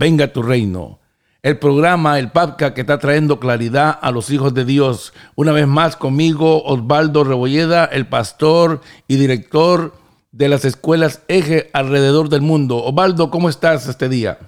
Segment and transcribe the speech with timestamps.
[0.00, 0.98] Venga tu reino.
[1.42, 5.12] El programa, el podcast que está trayendo claridad a los hijos de Dios.
[5.34, 9.92] Una vez más conmigo, Osvaldo Rebolleda, el pastor y director
[10.32, 12.82] de las escuelas Eje alrededor del mundo.
[12.82, 14.38] Osvaldo, ¿cómo estás este día?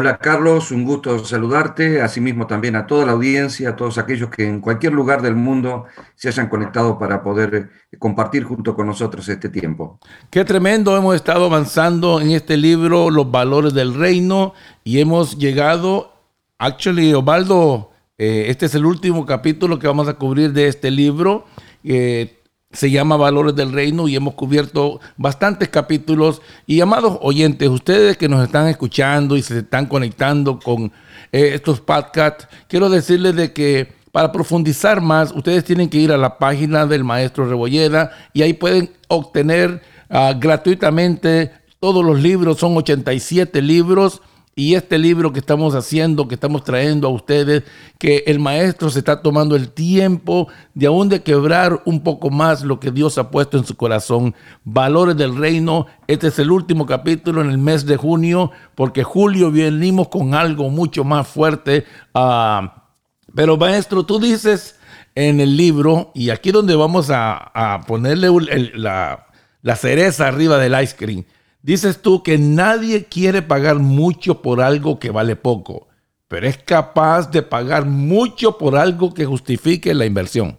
[0.00, 4.46] Hola Carlos, un gusto saludarte, asimismo también a toda la audiencia, a todos aquellos que
[4.46, 9.28] en cualquier lugar del mundo se hayan conectado para poder eh, compartir junto con nosotros
[9.28, 9.98] este tiempo.
[10.30, 16.12] Qué tremendo, hemos estado avanzando en este libro, Los Valores del Reino, y hemos llegado,
[16.58, 21.44] actually, Osvaldo, eh, este es el último capítulo que vamos a cubrir de este libro.
[21.82, 22.37] Eh,
[22.70, 26.42] se llama Valores del Reino y hemos cubierto bastantes capítulos.
[26.66, 30.92] Y amados oyentes, ustedes que nos están escuchando y se están conectando con
[31.32, 36.16] eh, estos podcasts, quiero decirles de que para profundizar más, ustedes tienen que ir a
[36.16, 42.76] la página del maestro Rebolleda y ahí pueden obtener ah, gratuitamente todos los libros, son
[42.76, 44.22] 87 libros
[44.58, 47.62] y este libro que estamos haciendo, que estamos trayendo a ustedes,
[47.96, 52.64] que el maestro se está tomando el tiempo de aún de quebrar un poco más
[52.64, 54.34] lo que Dios ha puesto en su corazón.
[54.64, 55.86] Valores del reino.
[56.08, 60.70] Este es el último capítulo en el mes de junio, porque julio venimos con algo
[60.70, 61.84] mucho más fuerte.
[62.12, 62.88] Ah,
[63.36, 64.74] pero maestro, tú dices
[65.14, 68.28] en el libro, y aquí donde vamos a, ponerle
[68.74, 69.28] la,
[69.62, 71.24] la cereza arriba del ice cream
[71.62, 75.88] Dices tú que nadie quiere pagar mucho por algo que vale poco,
[76.28, 80.58] pero es capaz de pagar mucho por algo que justifique la inversión.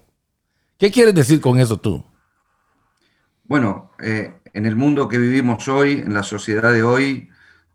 [0.77, 2.03] ¿Qué quieres decir con eso tú?
[3.43, 7.29] Bueno, eh, en el mundo que vivimos hoy, en la sociedad de hoy,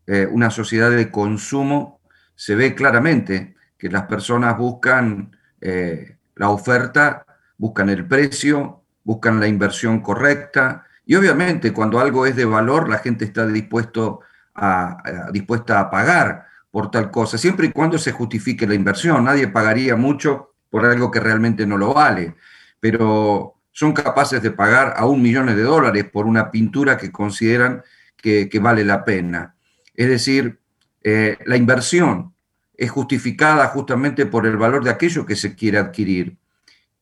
[0.06, 2.00] eh, una sociedad de consumo,
[2.34, 9.48] se ve claramente que las personas buscan eh, la oferta, buscan el precio, buscan la
[9.48, 14.20] inversión correcta, y obviamente cuando algo es de valor, la gente está dispuesto
[14.55, 19.25] a, dispuesta a pagar por tal cosa, siempre y cuando se justifique la inversión.
[19.25, 22.34] Nadie pagaría mucho por algo que realmente no lo vale,
[22.80, 27.82] pero son capaces de pagar a un millón de dólares por una pintura que consideran
[28.16, 29.54] que, vale la pena.
[29.94, 30.59] Es decir,
[31.03, 32.34] eh, la inversión
[32.76, 36.36] es justificada justamente por el valor de aquello que se quiere adquirir.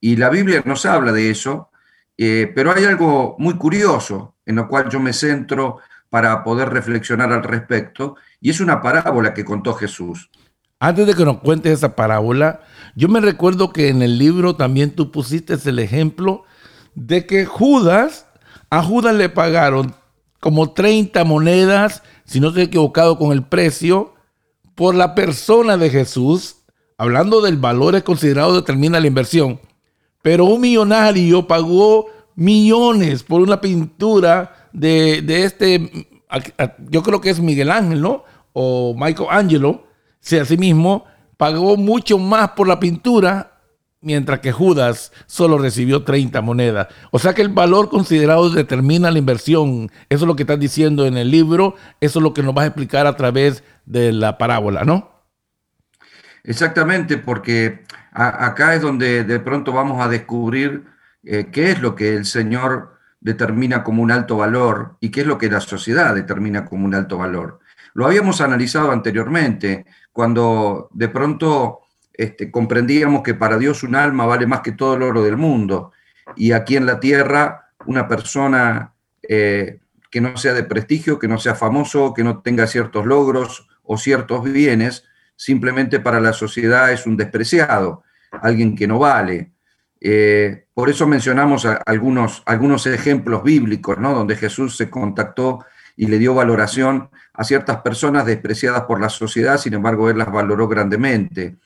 [0.01, 1.71] Y la Biblia nos habla de eso
[2.19, 5.79] eh, pero hay algo muy curioso en lo cual yo me centro
[6.11, 10.31] para poder reflexionar al respecto, y es una parábola que contó Jesús.
[10.79, 12.61] Antes de que nos cuentes esa parábola,
[12.95, 16.45] yo me recuerdo que en el libro también tú pusiste el ejemplo
[16.95, 18.27] de que Judas,
[18.69, 19.95] a Judas le pagaron
[20.41, 24.15] como 30 monedas, si no estoy equivocado con el precio,
[24.75, 26.57] por la persona de Jesús,
[26.99, 29.61] hablando del valor considerado determina la inversión.
[30.23, 36.09] Pero un millonario pagó millones por una pintura de, este,
[36.89, 38.25] yo creo que es Miguel Ángel, ¿no?
[38.53, 39.85] O Michael Angelo,
[40.21, 41.05] si así mismo
[41.37, 43.61] pagó mucho más por la pintura,
[44.01, 46.89] mientras que Judas solo recibió 30 monedas.
[47.11, 49.91] O sea que el valor considerado determina la inversión.
[50.09, 52.65] Eso es lo que estás diciendo en el libro, eso es lo que nos vas
[52.65, 55.12] a explicar a través de la parábola, ¿no?
[56.45, 60.85] Exactamente, porque acá es donde de pronto vamos a descubrir
[61.25, 65.27] eh, qué es lo que el Señor determina como un alto valor y qué es
[65.27, 67.61] lo que la sociedad determina como un alto valor.
[67.95, 71.83] Lo habíamos analizado anteriormente, cuando de pronto
[72.13, 75.93] este, comprendíamos que para Dios un alma vale más que todo el oro del mundo.
[76.35, 78.93] Y aquí en la tierra, una persona
[79.23, 79.79] eh,
[80.11, 83.97] que no sea de prestigio, que no sea famoso, que no tenga ciertos logros o
[83.97, 85.05] ciertos bienes,
[85.43, 89.51] simplemente para la sociedad es un despreciado, alguien que no vale.
[90.01, 94.15] Eh, por eso mencionamos algunos, algunos ejemplos bíblicos, ¿no?
[94.15, 95.65] donde Jesús se contactó
[95.97, 100.31] y le dio valoración a ciertas personas despreciadas por la sociedad, sin embargo, él las
[100.31, 101.57] valoró grandemente.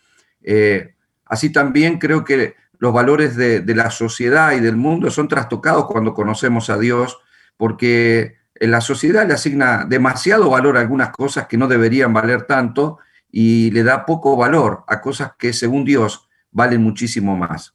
[0.42, 0.94] Eh,
[1.26, 5.84] así también creo que los valores de, de, la sociedad y del mundo son trastocados
[5.84, 7.18] cuando conocemos a Dios,
[7.58, 13.00] porque la sociedad le asigna demasiado valor a algunas cosas que no deberían valer tanto,
[13.38, 17.74] y le da poco valor a cosas que según Dios valen muchísimo más.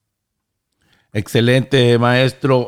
[1.13, 2.67] Excelente, maestro.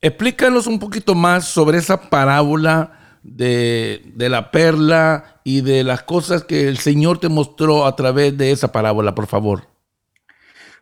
[0.00, 6.44] explícanos un poquito más sobre esa parábola de, de, la perla y de las cosas
[6.44, 9.64] que el Señor te mostró a través de esa parábola, por favor.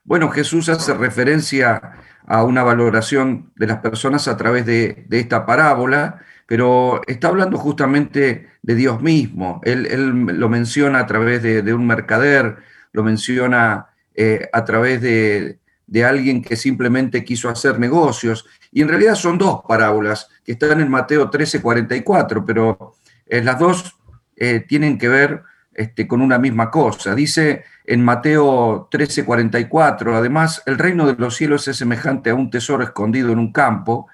[0.05, 1.94] Bueno, Jesús hace referencia
[2.26, 7.59] a una valoración de las personas a través de, de esta parábola pero está hablando
[7.59, 9.61] justamente de Dios mismo.
[9.65, 12.56] Él, lo menciona a través de, un mercader,
[12.93, 15.59] lo menciona eh, a través de,
[16.03, 18.47] alguien que simplemente quiso hacer negocios.
[18.73, 22.95] Y en realidad son dos parábolas que están en Mateo 13, 44, pero
[23.27, 23.99] eh, las dos
[24.35, 25.43] eh, tienen que ver
[25.75, 27.15] este, con una misma cosa.
[27.15, 32.85] Dice en Mateo 13:44, además, el reino de los cielos es semejante a un tesoro
[32.85, 34.06] escondido en un campo,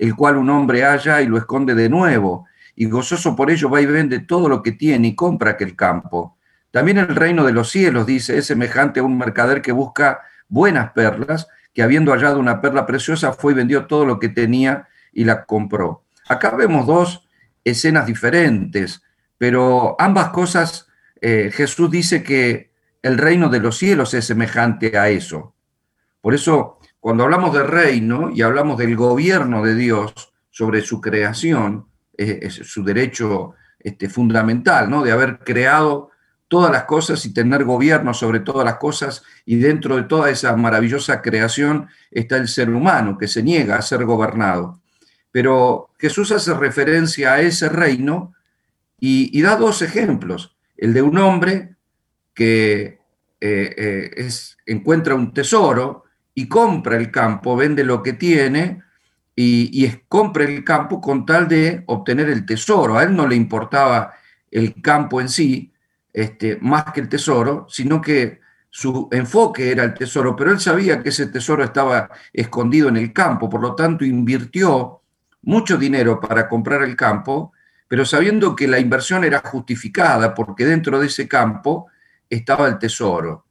[0.00, 3.82] el cual un hombre halla y lo esconde de nuevo, y gozoso por ello va
[3.82, 6.38] y vende todo lo que tiene y compra aquel campo.
[6.70, 10.92] También el reino de los cielos, dice, es semejante a un mercader que busca buenas
[10.92, 15.24] perlas, que habiendo hallado una perla preciosa fue y vendió todo lo que tenía y
[15.24, 16.04] la compró.
[16.26, 17.28] Acá vemos dos
[17.62, 19.02] escenas diferentes,
[19.36, 20.88] pero ambas cosas,
[21.20, 22.72] eh, Jesús dice que
[23.02, 25.54] el reino de los cielos es semejante a eso.
[26.22, 31.86] Por eso, cuando hablamos de reino y hablamos del gobierno de Dios sobre su creación,
[32.16, 35.02] es su derecho este, fundamental, ¿no?
[35.02, 36.10] De haber creado
[36.48, 40.54] todas las cosas y tener gobierno sobre todas las cosas, y dentro de toda esa
[40.56, 44.80] maravillosa creación está el ser humano que se niega a ser gobernado.
[45.30, 48.34] Pero Jesús hace referencia a ese reino
[48.98, 50.56] y, da dos ejemplos.
[50.76, 51.76] El de un hombre
[52.34, 52.98] que
[53.40, 53.74] eh,
[54.20, 54.28] eh,
[54.66, 56.04] encuentra un tesoro
[56.34, 58.82] y compra el campo, vende lo que tiene
[59.34, 62.98] y, y compra el campo con tal de obtener el tesoro.
[62.98, 64.14] A él no le importaba
[64.50, 65.72] el campo en sí,
[66.12, 71.02] este, más que el tesoro, sino que su enfoque era el tesoro, pero él sabía
[71.02, 75.02] que ese tesoro estaba escondido en el campo, por lo tanto invirtió
[75.42, 77.52] mucho dinero para comprar el campo,
[77.88, 81.88] pero sabiendo que la inversión era justificada porque dentro de ese campo
[82.28, 83.46] estaba el tesoro.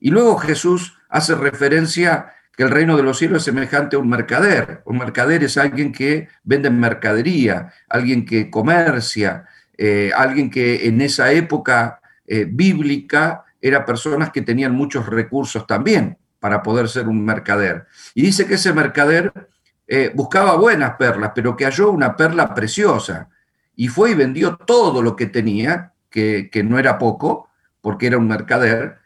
[0.00, 4.08] Y luego Jesús hace referencia que el reino de los cielos es semejante a un
[4.08, 4.82] mercader.
[4.84, 9.46] Un mercader es alguien que vende mercadería, alguien que comercia,
[9.76, 16.18] eh, alguien que en esa época eh, bíblica era personas que tenían muchos recursos también
[16.38, 17.86] para poder ser un mercader.
[18.14, 19.32] Y dice que ese mercader
[19.92, 23.28] eh, buscaba buenas perlas, pero que halló una perla preciosa
[23.74, 27.48] y fue y vendió todo lo que tenía, que, no era poco,
[27.80, 28.99] porque era un mercader,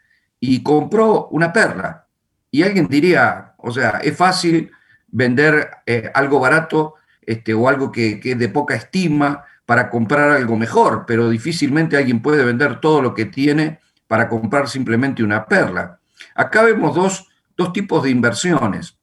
[0.53, 2.05] y compró una perla.
[2.51, 4.71] Y alguien diría, o sea, es fácil
[5.07, 5.69] vender
[6.13, 11.05] algo barato este, o algo que, que es de poca estima, para comprar algo mejor,
[11.07, 15.99] pero difícilmente alguien puede vender todo lo que tiene para comprar simplemente una perla.
[16.35, 17.27] Acá vemos dos,
[17.73, 18.97] tipos de inversiones.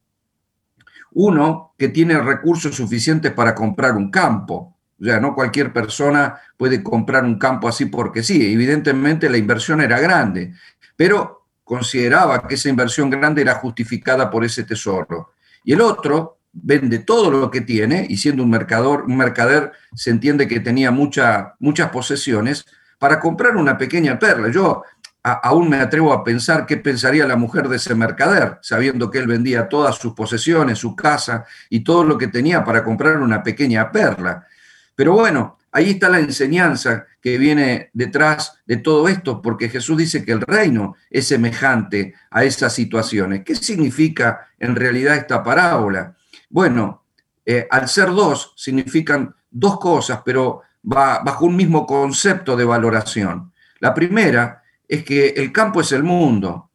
[1.12, 4.76] Uno que tiene recursos suficientes para comprar un campo.
[5.00, 8.52] O sea, no cualquier persona puede comprar un campo así porque sí.
[8.52, 10.54] Evidentemente la inversión era grande,
[11.02, 15.32] pero consideraba que esa inversión grande era justificada por ese tesoro.
[15.64, 20.10] Y el otro vende todo lo que tiene y siendo un mercador, un mercader se
[20.10, 22.64] entiende que tenía mucha, muchas posesiones
[23.00, 24.48] para comprar una pequeña perla.
[24.52, 24.84] Yo
[25.24, 29.26] aún me atrevo a pensar qué pensaría la mujer de ese mercader, sabiendo que él
[29.26, 33.90] vendía todas sus posesiones, su casa y todo lo que tenía para comprar una pequeña
[33.90, 34.46] perla.
[34.94, 40.24] Pero bueno, ahí está la enseñanza que viene detrás de todo esto, porque Jesús dice
[40.24, 43.42] que el reino es semejante a esas situaciones.
[43.44, 46.14] ¿Qué significa en realidad esta parábola?
[46.50, 47.04] Bueno,
[47.44, 53.52] eh, al ser dos significan dos cosas, pero va bajo un mismo concepto de valoración.
[53.80, 56.70] La primera es que el campo es el mundo.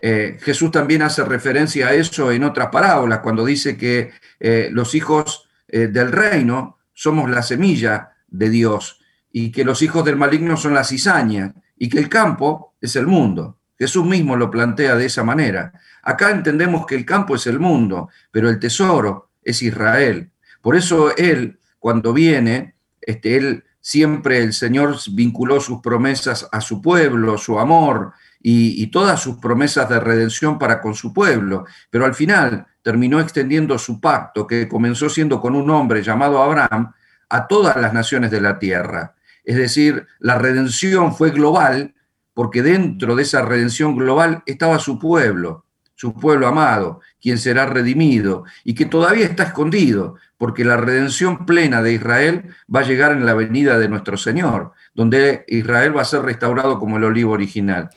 [0.00, 4.94] Eh, Jesús también hace referencia a eso en otras parábolas, cuando dice que eh, los
[4.94, 9.00] hijos del reino somos la semilla de Dios
[9.32, 13.06] y que los hijos del maligno son la cizaña y que el campo es el
[13.06, 13.58] mundo.
[13.78, 15.72] Jesús mismo lo plantea de esa manera.
[16.02, 20.30] Acá entendemos que el campo es el mundo, pero el tesoro es Israel.
[20.60, 26.82] Por eso él, cuando viene, este, él siempre, el Señor vinculó sus promesas a su
[26.82, 31.64] pueblo, su amor y, y todas sus promesas de redención para con su pueblo.
[31.90, 36.92] Pero al final terminó extendiendo su pacto, que comenzó siendo con un hombre llamado Abraham,
[37.28, 39.14] a todas las naciones de la tierra.
[39.44, 41.94] Es decir, la redención fue global
[42.34, 45.64] porque dentro de esa redención global estaba su pueblo,
[45.96, 51.82] su pueblo amado, quien será redimido y que todavía está escondido, porque la redención plena
[51.82, 56.04] de Israel va a llegar en la venida de nuestro Señor, donde Israel va a
[56.04, 57.90] ser restaurado como el olivo original.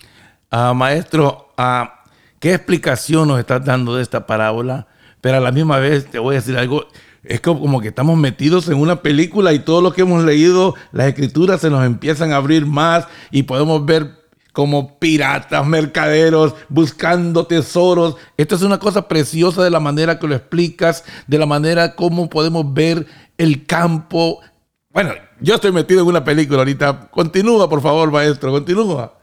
[0.50, 2.03] Ah, maestro, ah,
[2.39, 4.88] ¿qué explicación nos estás dando de esta parábola?
[5.21, 6.88] Pero a la misma vez te voy a decir algo,
[7.23, 11.07] es como que estamos metidos en una película y todo lo que hemos leído, las
[11.07, 14.21] escrituras se nos empiezan a abrir más y podemos ver
[14.53, 18.17] como piratas, mercaderos, buscando tesoros.
[18.37, 22.29] Esto es una cosa preciosa de la manera que lo explicas, de la manera como
[22.29, 23.05] podemos ver
[23.37, 24.41] el campo.
[24.89, 27.09] Bueno, yo estoy metido en una película ahorita.
[27.11, 29.17] Continúa, por favor, maestro, continúa.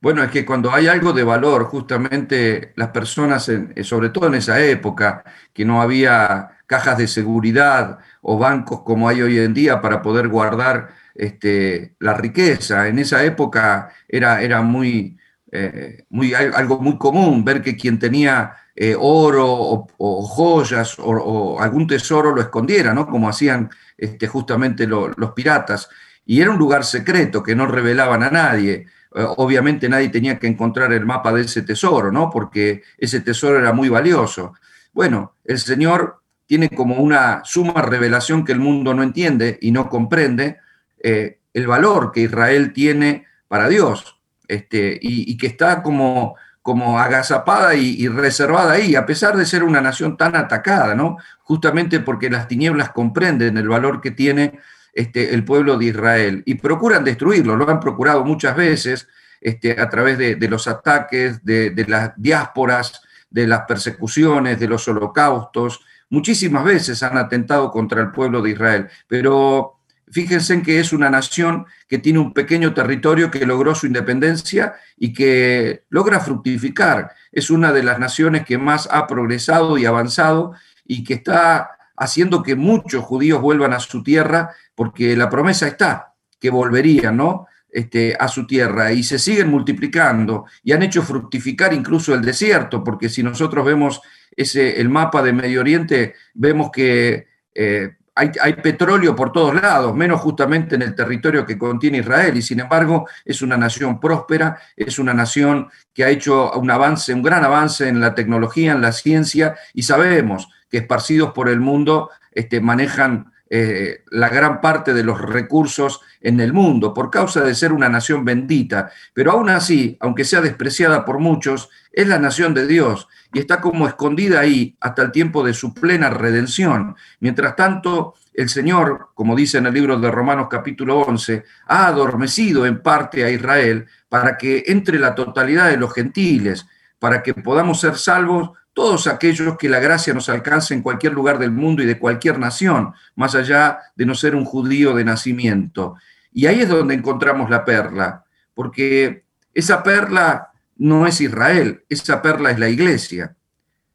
[0.00, 3.50] Bueno, es que cuando hay algo de valor, justamente las personas,
[3.82, 9.20] sobre todo en esa época, que no había cajas de seguridad o bancos como hay
[9.22, 12.86] hoy en día para poder guardar este, la riqueza.
[12.86, 15.18] En esa época era, era muy,
[15.50, 21.88] eh, muy, algo muy común ver que quien tenía eh, oro o, joyas o, algún
[21.88, 23.08] tesoro lo escondiera, ¿no?
[23.08, 25.88] como hacían este, justamente los piratas.
[26.24, 28.86] Y era un lugar secreto que no revelaban a nadie.
[29.16, 32.30] Eh, obviamente nadie tenía que encontrar el mapa de ese tesoro, ¿no?
[32.30, 34.54] porque ese tesoro era muy valioso.
[34.92, 36.19] Bueno, el Señor
[36.50, 40.58] tiene como una suma revelación que el mundo no entiende y no comprende
[41.00, 48.08] el valor que Israel tiene para Dios este, y, que está como, como agazapada y,
[48.08, 51.18] reservada ahí, a pesar de ser una nación tan atacada, ¿no?
[51.42, 54.58] Justamente porque las tinieblas comprenden el valor que tiene
[54.92, 59.06] este, el pueblo de Israel y procuran destruirlo, lo han procurado muchas veces
[59.40, 65.86] este, a través de, los ataques, de, las diásporas, de las persecuciones, de los holocaustos.
[66.10, 71.08] Muchísimas veces han atentado contra el pueblo de Israel, pero Fíjense en que es una
[71.08, 77.12] nación que tiene un pequeño territorio que logró su independencia y que logra fructificar.
[77.30, 80.52] Es una de las naciones que más ha progresado y avanzado
[80.84, 86.14] y que está haciendo que muchos judíos vuelvan a su tierra, porque la promesa está,
[86.40, 87.46] que volverían, ¿no?
[87.72, 92.82] Este, a su tierra y se siguen multiplicando y han hecho fructificar incluso el desierto,
[92.82, 94.00] porque si nosotros vemos
[94.36, 100.20] ese, el mapa de Medio Oriente, vemos que eh, hay, petróleo por todos lados, menos
[100.20, 104.98] justamente en el territorio que contiene Israel, y sin embargo es una nación próspera, es
[104.98, 108.92] una nación que ha hecho un avance, un gran avance en la tecnología, en la
[108.92, 115.02] ciencia, y sabemos que esparcidos por el mundo este, manejan eh, la gran parte de
[115.02, 118.92] los recursos en el mundo por causa de ser una nación bendita.
[119.12, 123.60] Pero aún así, aunque sea despreciada por muchos, es la nación de Dios y está
[123.60, 126.96] como escondida ahí hasta el tiempo de su plena redención.
[127.20, 132.66] Mientras tanto, el Señor, como dice en el libro de Romanos capítulo 11, ha adormecido
[132.66, 136.66] en parte a Israel para que entre la totalidad de los gentiles,
[136.98, 141.38] para que podamos ser salvos todos aquellos que la gracia nos alcance en cualquier lugar
[141.38, 145.96] del mundo y de cualquier nación, más allá de no ser un judío de nacimiento.
[146.32, 150.49] Y ahí es donde encontramos la perla, porque esa perla
[150.80, 153.36] no es Israel, esa perla es la iglesia.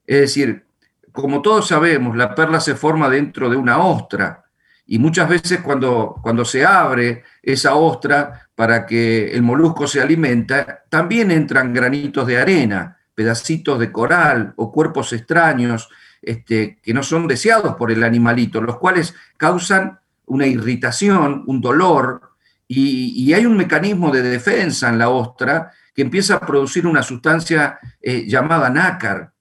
[0.06, 0.66] Es decir,
[1.12, 4.46] como todos sabemos, la perla se forma dentro de una ostra
[4.86, 10.84] y muchas veces cuando, cuando se abre esa ostra para que el molusco se alimenta,
[10.90, 15.90] también entran granitos de arena pedacitos de coral o cuerpos extraños
[16.22, 22.36] este, que no son deseados por el animalito, los cuales causan una irritación, un dolor,
[22.68, 27.80] y, hay un mecanismo de defensa en la ostra que empieza a producir una sustancia
[28.02, 29.32] eh, llamada nácar,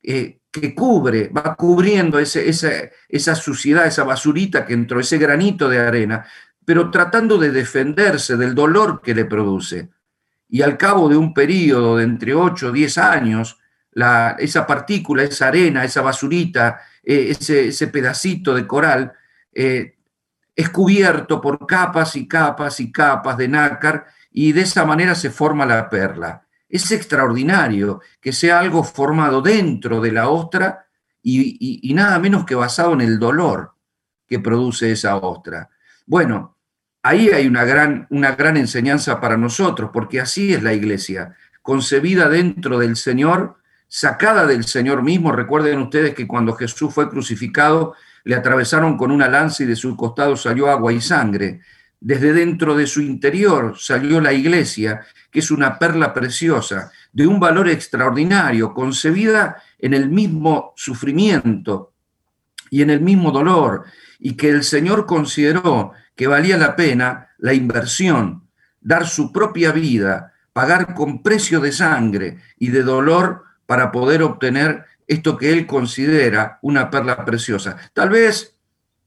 [0.00, 2.70] eh, que cubre, va cubriendo ese, esa,
[3.08, 6.24] esa suciedad, esa basurita que entró, ese granito de arena,
[6.64, 9.88] pero tratando de defenderse del dolor que le produce.
[10.48, 13.58] Y al cabo de un periodo de entre 8 o 10 años,
[13.90, 19.12] la, esa partícula, esa arena, esa basurita, eh, ese, ese, pedacito de coral,
[19.52, 25.30] es cubierto por capas y capas y capas de nácar y de esa manera se
[25.30, 26.46] forma la perla.
[26.68, 30.86] Es extraordinario que sea algo formado dentro de la ostra
[31.22, 33.72] y, nada menos que basado en el dolor
[34.26, 35.70] que produce esa ostra.
[36.06, 36.56] Bueno,
[37.02, 42.28] ahí hay una gran, una gran enseñanza para nosotros, porque así es la iglesia, concebida
[42.28, 43.56] dentro del Señor,
[43.88, 45.32] sacada del Señor mismo.
[45.32, 47.94] Recuerden ustedes que cuando Jesús fue crucificado,
[48.24, 51.60] le atravesaron con una lanza y de su costado salió agua y sangre.
[52.00, 57.40] Desde dentro de su interior salió la iglesia, que es una perla preciosa, de un
[57.40, 61.92] valor extraordinario, concebida en el mismo sufrimiento
[62.70, 63.84] y en el mismo dolor,
[64.20, 68.48] y que el Señor consideró que valía la pena la inversión,
[68.80, 74.84] dar su propia vida, pagar con precio de sangre y de dolor para poder obtener
[75.06, 77.76] esto que él considera una perla preciosa.
[77.92, 78.54] Tal vez,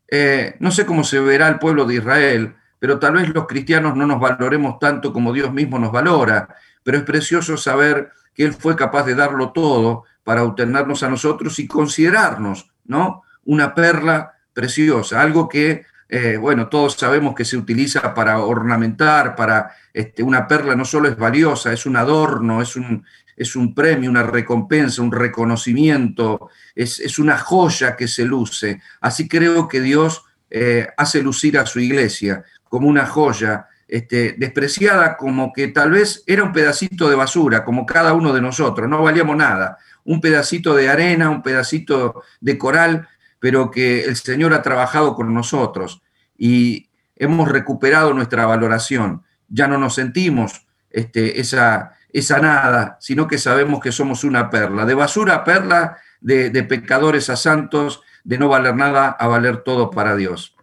[0.10, 3.96] eh, no sé cómo se verá el pueblo de Israel, pero tal vez los cristianos
[3.96, 8.54] no nos valoremos tanto como Dios mismo nos valora, pero es precioso saber que Él
[8.54, 13.22] fue capaz de darlo todo para obtenernos a nosotros y considerarnos, ¿no?
[13.46, 19.76] Una perla preciosa, algo que eh, bueno, todos sabemos que se utiliza para ornamentar, para
[19.94, 23.06] este, una perla no solo es valiosa, es un adorno, es un,
[23.38, 28.82] es un premio, una recompensa, un reconocimiento, es, una joya que se luce.
[29.02, 35.18] Así creo que Dios eh, hace lucir a su iglesia como una joya este, despreciada
[35.18, 39.04] como que tal vez era un pedacito de basura, como cada uno de nosotros, no
[39.04, 43.10] valíamos nada, un pedacito de arena, un pedacito de coral,
[43.40, 46.02] pero que el Señor ha trabajado con nosotros
[46.38, 49.24] y hemos recuperado nuestra valoración.
[49.50, 54.86] Ya no nos sentimos este, esa, esa nada, sino que sabemos que somos una perla.
[54.86, 59.58] De basura a perla, de, de pecadores a santos, de no valer nada a valer
[59.58, 60.56] todo para Dios.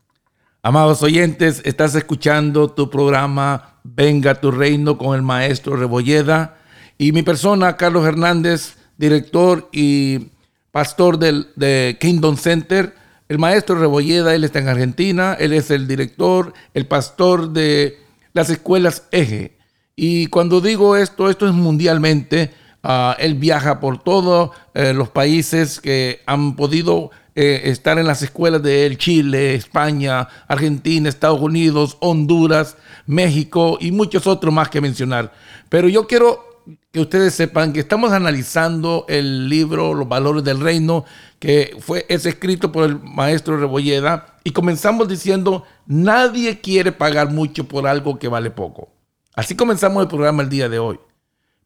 [0.61, 6.57] Amados oyentes, estás escuchando tu programa Venga tu reino con el maestro Rebolleda
[6.99, 10.33] y mi persona, Carlos Hernández, director y
[10.73, 12.93] pastor del, de Kingdom Center.
[13.29, 18.01] El maestro Rebolleda, él está en Argentina, él es el director, el pastor de
[18.33, 19.57] las escuelas Eje.
[19.95, 22.51] Y cuando digo esto, esto es mundialmente.
[22.83, 28.21] Ah, él viaja por todos eh, los países que han podido eh, estar en las
[28.21, 32.77] escuelas de Chile, España, Argentina, Estados Unidos, Honduras,
[33.07, 35.33] México y muchos otros más que mencionar.
[35.69, 41.05] Pero yo quiero que ustedes sepan que estamos analizando el libro Los Valores del Reino,
[41.39, 47.69] que fue, es escrito por el maestro Rebolleda, y comenzamos diciendo, nadie quiere pagar mucho
[47.69, 48.89] por algo que vale poco.
[49.37, 50.99] Así comenzamos el programa el día de hoy.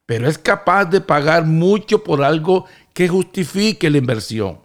[0.04, 4.58] Pero es capaz de pagar mucho por algo que justifique la inversión.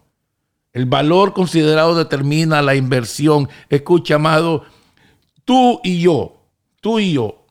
[0.78, 3.50] El valor considerado determina la inversión.
[3.68, 4.64] Escucha, amado,
[5.44, 6.36] tú y yo,
[6.82, 7.48] tú y yo,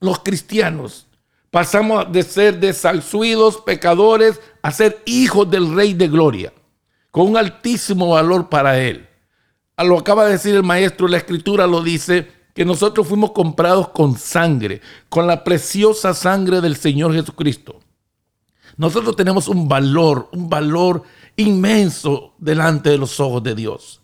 [0.00, 1.06] los cristianos,
[1.50, 6.54] pasamos de ser desalsuidos, pecadores, a ser hijos del Rey de Gloria,
[7.10, 9.06] con un altísimo valor para Él.
[9.76, 13.90] A lo acaba de decir el maestro, la escritura lo dice, que nosotros fuimos comprados
[13.90, 17.80] con sangre, con la preciosa sangre del Señor Jesucristo.
[18.78, 21.02] Nosotros tenemos un valor, un valor
[21.36, 24.02] inmenso delante de los ojos de Dios.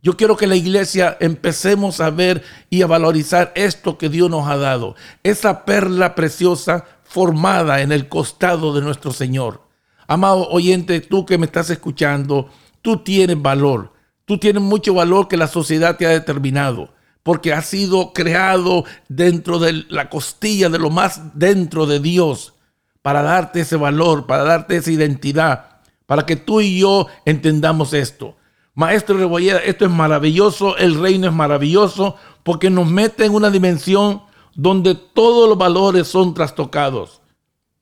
[0.00, 4.48] Yo quiero que la iglesia empecemos a ver y a valorizar esto que Dios nos
[4.48, 4.94] ha dado,
[5.24, 9.62] esa perla preciosa formada en el costado de nuestro Señor.
[10.06, 12.48] Amado oyente, tú que me estás escuchando,
[12.80, 13.92] tú tienes valor,
[14.24, 16.94] tú tienes mucho valor que la sociedad te ha determinado,
[17.24, 22.54] porque has sido creado dentro de la costilla de lo más dentro de Dios,
[23.02, 25.77] para darte ese valor, para darte esa identidad
[26.08, 28.34] para que tú y yo entendamos esto.
[28.72, 34.22] Maestro Rebolleda, esto es maravilloso, el reino es maravilloso porque nos mete en una dimensión
[34.54, 37.20] donde todos los valores son trastocados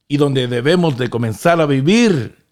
[0.09, 2.45] y donde debemos de comenzar a vivir.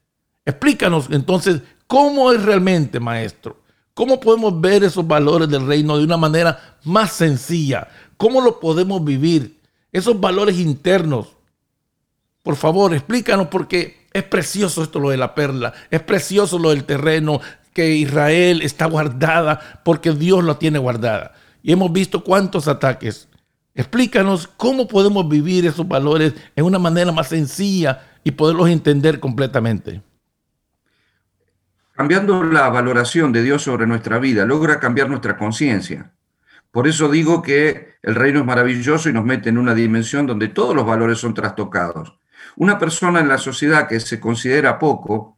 [0.45, 3.61] Explícanos entonces cómo es realmente, maestro.
[3.95, 7.89] ¿Cómo podemos ver esos valores del reino de una manera más sencilla?
[8.17, 9.61] ¿Cómo lo podemos vivir?
[9.91, 11.37] Esos valores internos.
[12.45, 16.85] Por favor, explícanos porque es precioso esto lo de la perla, es precioso lo del
[16.85, 17.41] terreno,
[17.75, 21.35] que Israel está guardada porque Dios lo tiene guardada.
[21.63, 23.29] Y hemos visto cuántos ataques.
[23.75, 30.01] Explícanos cómo podemos vivir esos valores en una manera más sencilla y poderlos entender completamente.
[31.93, 36.13] Cambiando la valoración de Dios sobre nuestra vida, logra cambiar nuestra conciencia.
[36.71, 40.49] Por eso digo que el reino es maravilloso y nos mete en una dimensión donde
[40.49, 42.17] todos los valores son trastocados.
[42.57, 45.37] Una persona en la sociedad que se considera poco,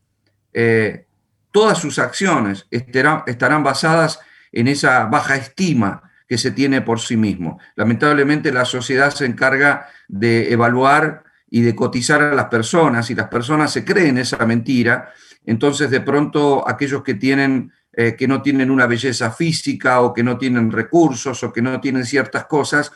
[0.53, 1.07] eh,
[1.51, 4.21] todas sus acciones estarán, basadas
[4.53, 7.59] en esa baja estima que se tiene por sí mismo.
[7.77, 13.29] Lamentablemente la sociedad se encarga de evaluar y de cotizar a las personas y las
[13.29, 15.13] personas se creen esa mentira,
[15.45, 20.23] entonces de pronto aquellos que tienen eh, que no tienen una belleza física o que
[20.23, 22.93] no tienen recursos o que no tienen ciertas cosas,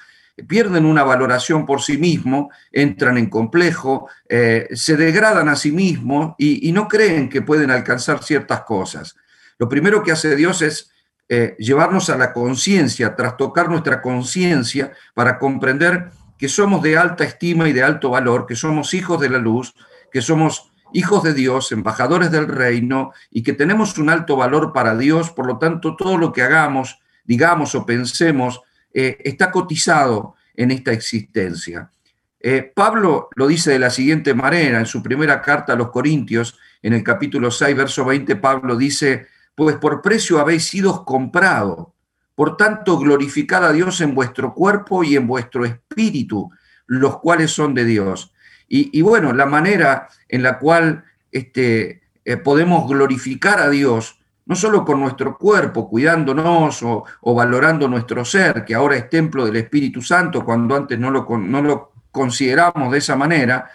[0.46, 6.34] pierden una valoración por sí mismos, entran en complejo, eh, se degradan a sí mismos
[6.38, 9.16] y, no creen que pueden alcanzar ciertas cosas.
[9.58, 10.90] Lo primero que hace Dios es
[11.28, 17.68] eh, llevarnos a la conciencia, trastocar nuestra conciencia para comprender que somos de alta estima
[17.68, 19.74] y de alto valor, que somos hijos de la luz,
[20.10, 24.96] que somos hijos de Dios, embajadores del reino y que tenemos un alto valor para
[24.96, 30.70] Dios, por lo tanto todo lo que hagamos, digamos o pensemos, eh, está cotizado en
[30.70, 31.90] esta existencia.
[32.42, 36.58] Eh, Pablo lo dice de la siguiente manera, en su primera carta a los Corintios,
[36.82, 41.94] en el capítulo 6, verso 20, Pablo dice, pues por precio habéis sido comprado,
[42.34, 46.50] por tanto glorificad a Dios en vuestro cuerpo y en vuestro espíritu,
[46.86, 48.32] los cuales son de Dios.
[48.72, 54.19] Y, bueno, la manera en la cual este, eh, podemos glorificar a Dios
[54.50, 59.54] no solo con nuestro cuerpo, cuidándonos o, valorando nuestro ser, que ahora es templo del
[59.54, 63.70] Espíritu Santo, cuando antes no lo, no lo consideramos de esa manera,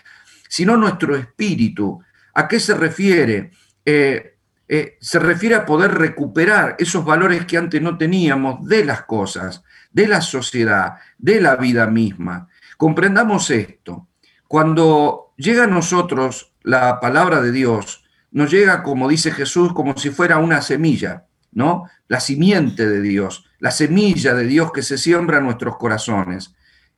[0.50, 2.02] sino nuestro espíritu.
[2.34, 3.52] ¿A qué se refiere?
[3.86, 4.36] Eh,
[4.68, 9.64] eh, se refiere a poder recuperar esos valores que antes no teníamos de las cosas,
[9.94, 12.50] de la sociedad, de la vida misma.
[12.76, 14.10] Comprendamos esto.
[14.46, 18.05] Cuando llega a nosotros la palabra de Dios,
[18.36, 21.86] nos llega, como dice Jesús, como si fuera una semilla, ¿no?
[22.10, 26.54] La simiente de Dios, la semilla de Dios que se siembra en nuestros corazones.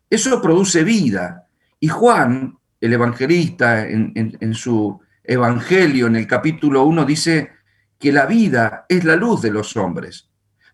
[0.10, 1.45] Eso produce vida.
[1.80, 7.52] Y Juan, el evangelista, en, su evangelio, en el capítulo 1, dice
[8.00, 10.32] que la vida es la luz de los hombres.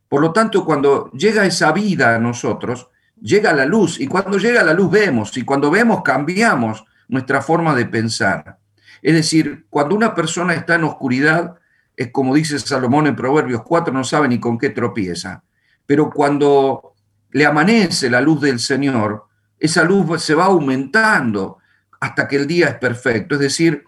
[0.08, 2.88] Por lo tanto, cuando llega esa vida a nosotros,
[3.21, 3.99] llega la luz.
[3.99, 5.36] Y cuando llega la luz vemos.
[5.36, 8.62] Y cuando vemos cambiamos nuestra forma de pensar.
[9.03, 11.55] Es decir, cuando una persona está en oscuridad,
[11.95, 15.43] es como dice Salomón en Proverbios 4, no sabe ni con qué tropieza.
[15.85, 16.93] Pero cuando
[17.31, 19.25] le amanece la luz del Señor,
[19.59, 21.57] esa luz se va aumentando
[21.99, 23.35] hasta que el día es perfecto.
[23.35, 23.83] Es decir,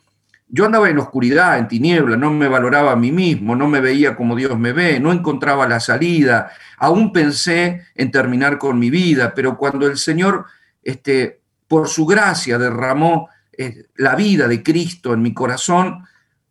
[0.49, 4.15] yo andaba en oscuridad, en tiniebla, no me valoraba a mí mismo, no me veía
[4.15, 9.33] como Dios me ve, no encontraba la salida, aún pensé en terminar con mi vida,
[9.33, 10.45] pero cuando el Señor,
[10.83, 16.03] este, por su gracia, derramó eh, la vida de Cristo en mi corazón,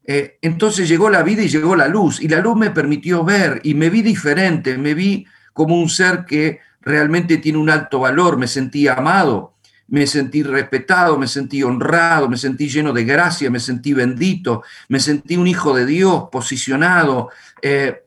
[0.06, 3.60] eh, entonces llegó la vida y llegó la luz, y la luz me permitió ver,
[3.64, 8.36] y me vi diferente, me vi como un ser que realmente tiene un alto valor,
[8.36, 9.54] me sentí amado,
[9.88, 15.00] me sentí respetado, me sentí honrado, me sentí lleno de gracia, me sentí bendito, me
[15.00, 17.30] sentí un hijo de Dios posicionado.
[17.62, 18.02] Eh,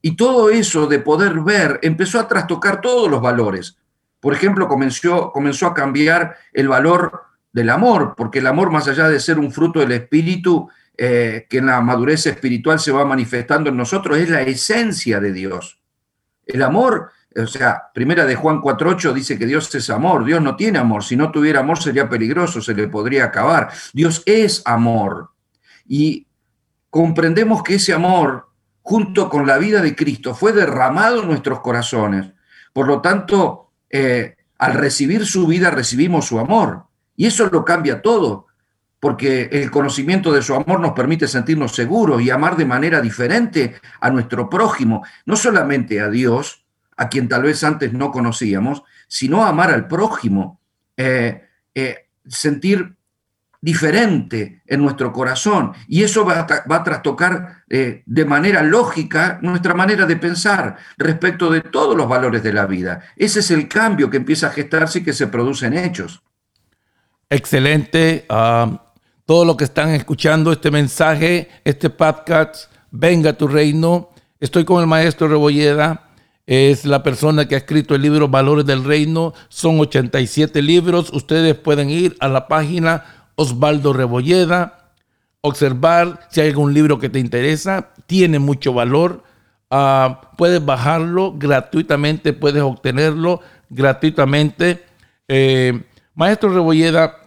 [0.00, 3.76] y todo eso de poder ver empezó a trastocar todos los valores.
[4.20, 9.08] Por ejemplo, comenzó, comenzó a cambiar el valor del amor, porque el amor, más allá
[9.08, 13.70] de ser un fruto del espíritu, eh, que en la madurez espiritual se va manifestando
[13.70, 15.80] en nosotros, es la esencia de Dios.
[16.46, 20.56] El amor, o sea, primera de Juan 4.8 dice que Dios es amor, Dios no
[20.56, 23.70] tiene amor, si no tuviera amor sería peligroso, se le podría acabar.
[23.92, 25.30] Dios es amor.
[25.86, 26.26] Y
[26.90, 28.50] comprendemos que ese amor,
[28.82, 32.32] junto con la vida de Cristo, fue derramado en nuestros corazones.
[32.72, 36.86] Por lo tanto, eh, al recibir su vida recibimos su amor.
[37.16, 38.46] Y eso lo cambia todo,
[39.00, 43.74] porque el conocimiento de su amor nos permite sentirnos seguros y amar de manera diferente
[44.00, 46.64] a nuestro prójimo, no solamente a Dios,
[46.96, 50.60] a quien tal vez antes no conocíamos, sino amar al prójimo,
[50.96, 52.94] eh, eh, sentir
[53.62, 55.72] diferente en nuestro corazón.
[55.88, 61.60] Y eso va a, trastocar eh, de manera lógica nuestra manera de pensar respecto de
[61.60, 63.02] todos los valores de la vida.
[63.16, 66.22] Ese es el cambio que empieza a gestarse y que se produce en hechos.
[67.32, 68.26] Excelente.
[68.28, 68.92] Ah,
[69.24, 74.10] todo lo que están escuchando este mensaje, este podcast, venga a tu reino.
[74.38, 76.10] Estoy con el maestro Rebolleda.
[76.44, 79.32] Es la persona que ha escrito el libro Valores del Reino.
[79.48, 81.10] Son 87 libros.
[81.10, 84.92] Ustedes pueden ir a la página Osvaldo Rebolleda,
[85.40, 87.94] observar si hay algún libro que te interesa.
[88.06, 89.22] Tiene mucho valor.
[89.70, 93.40] Ah, puedes bajarlo gratuitamente, puedes obtenerlo
[93.70, 94.84] gratuitamente.
[95.28, 95.80] Eh,
[96.14, 97.21] maestro Rebolleda,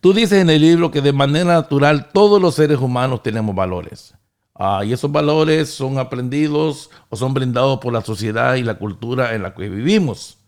[0.00, 4.14] Tú dices en el libro que de manera natural todos los seres humanos tenemos valores.
[4.54, 9.34] Ah, y esos valores son aprendidos o son brindados por la sociedad y la cultura
[9.34, 10.38] en la que vivimos.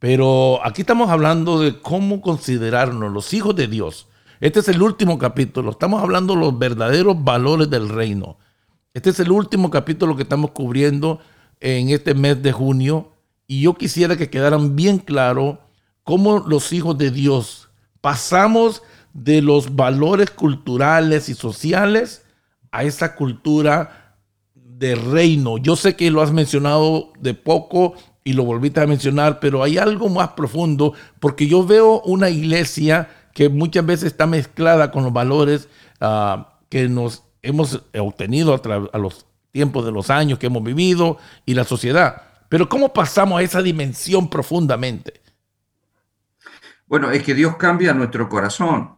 [0.00, 4.08] Pero aquí estamos hablando de cómo considerarnos los hijos de Dios.
[4.40, 5.70] Este es el último capítulo.
[5.70, 8.36] Estamos hablando de los verdaderos valores del reino.
[8.94, 11.20] Este es el último capítulo que estamos cubriendo
[11.60, 13.12] en este mes de junio.
[13.46, 15.60] Y yo quisiera que quedaran bien claro
[16.02, 17.68] cómo los hijos de Dios
[18.02, 18.82] pasamos
[19.14, 22.26] de los valores culturales y sociales
[22.70, 24.16] a esa cultura
[24.54, 25.56] de reino.
[25.58, 29.78] Yo sé que lo has mencionado de poco y lo volviste a mencionar, pero hay
[29.78, 35.12] algo más profundo porque yo veo una iglesia que muchas veces está mezclada con los
[35.12, 35.68] valores
[36.00, 38.60] ah, que nos hemos obtenido a,
[38.92, 42.22] a los tiempos de los años que hemos vivido y la sociedad.
[42.48, 45.21] Pero ¿cómo pasamos a esa dimensión profundamente?
[46.92, 48.96] Bueno, es que Dios cambia nuestro corazón.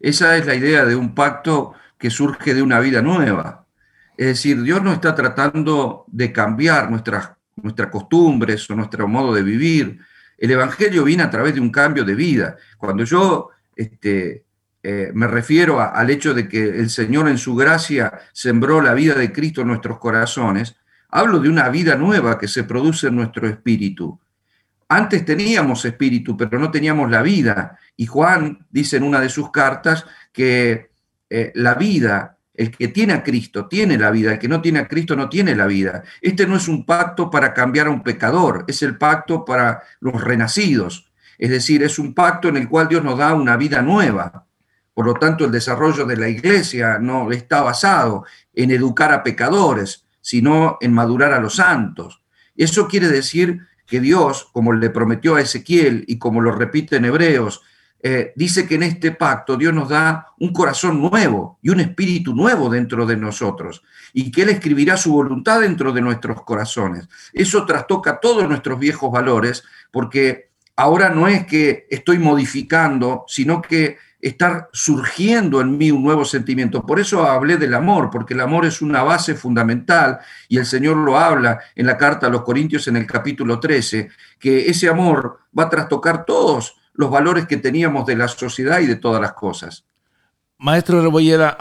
[0.00, 3.68] Esa es la idea de un pacto que surge de una vida nueva.
[4.16, 9.44] Es decir, Dios no está tratando de cambiar nuestras, nuestras costumbres o nuestro modo de
[9.44, 10.00] vivir.
[10.36, 12.56] El Evangelio viene a través de un cambio de vida.
[12.78, 14.44] Cuando yo este,
[14.82, 19.14] eh, me refiero al hecho de que el Señor en su gracia sembró la vida
[19.14, 20.74] de Cristo en nuestros corazones,
[21.10, 24.18] hablo de una vida nueva que se produce en nuestro espíritu.
[24.88, 27.78] Antes teníamos espíritu, pero no teníamos la vida.
[27.96, 30.90] Y Juan dice en una de sus cartas que
[31.28, 34.78] eh, la vida, el que tiene a Cristo, tiene la vida, el que no tiene
[34.78, 36.04] a Cristo no tiene la vida.
[36.20, 40.20] Este no es un pacto para cambiar a un pecador, es el pacto para los
[40.22, 41.10] renacidos.
[41.38, 44.46] Es decir, es un pacto en el cual Dios nos da una vida nueva.
[44.94, 50.06] Por lo tanto, el desarrollo de la iglesia no está basado en educar a pecadores,
[50.22, 52.22] sino en madurar a los santos.
[52.56, 57.04] Eso quiere decir que Dios, como le prometió a Ezequiel y como lo repite en
[57.04, 57.62] Hebreos,
[58.02, 62.34] eh, dice que en este pacto Dios nos da un corazón nuevo y un espíritu
[62.34, 67.08] nuevo dentro de nosotros y que Él escribirá su voluntad dentro de nuestros corazones.
[67.32, 73.96] Eso trastoca todos nuestros viejos valores porque ahora no es que estoy modificando, sino que
[74.20, 76.84] está surgiendo en mí un nuevo sentimiento.
[76.84, 80.96] Por eso hablé del amor, porque el amor es una base fundamental y el Señor
[80.96, 85.40] lo habla en la carta a los Corintios en el capítulo 13, que ese amor
[85.56, 89.34] va a trastocar todos los valores que teníamos de la sociedad y de todas las
[89.34, 89.84] cosas.
[90.58, 91.56] Maestro Rebollera,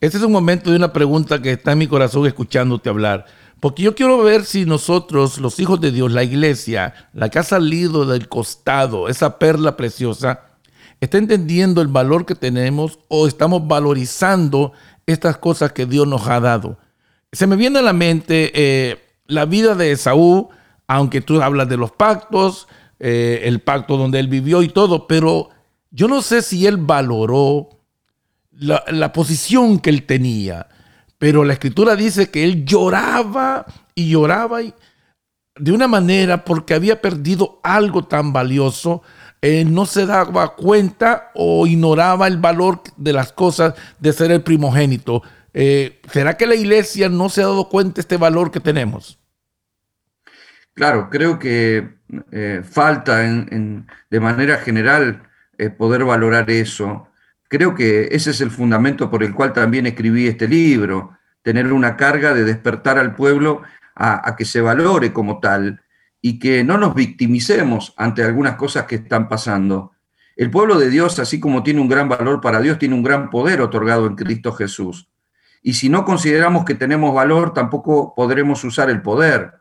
[0.00, 3.26] este es un momento de una pregunta que está en mi corazón escuchándote hablar.
[3.60, 7.42] Porque yo quiero ver si nosotros, los hijos de Dios, la iglesia, la que ha
[7.42, 10.53] salido del costado, esa perla preciosa,
[11.00, 14.72] está entendiendo el valor que tenemos o estamos valorizando
[15.06, 16.78] estas cosas que Dios nos ha dado.
[17.32, 20.48] Se me viene a la mente eh, la vida de Esaú,
[20.86, 22.68] aunque tú hablas de los pactos,
[23.00, 25.50] eh, el pacto donde él vivió y todo, pero
[25.90, 27.68] yo no sé si él valoró
[28.52, 30.68] la, la posición que él tenía,
[31.18, 34.74] pero la escritura dice que él lloraba y lloraba y,
[35.56, 39.02] de una manera porque había perdido algo tan valioso,
[39.66, 45.22] no se daba cuenta o ignoraba el valor de las cosas de ser el primogénito.
[45.52, 49.18] Eh, ¿Será que la iglesia no se ha dado cuenta de este valor que tenemos?
[50.72, 51.98] Claro, creo que
[52.32, 55.22] eh, falta de manera general
[55.58, 57.08] eh, poder valorar eso.
[57.48, 61.96] Creo que ese es el fundamento por el cual también escribí este libro, tener una
[61.96, 63.62] carga de despertar al pueblo
[63.94, 65.83] a que se valore como tal
[66.26, 69.92] y que no nos victimicemos ante algunas cosas que están pasando.
[70.36, 73.28] El pueblo de Dios, así como tiene un gran valor para Dios, tiene un gran
[73.28, 75.06] poder otorgado en Cristo Jesús.
[75.62, 79.52] Y si no consideramos que tenemos valor, tampoco podremos usar el poder.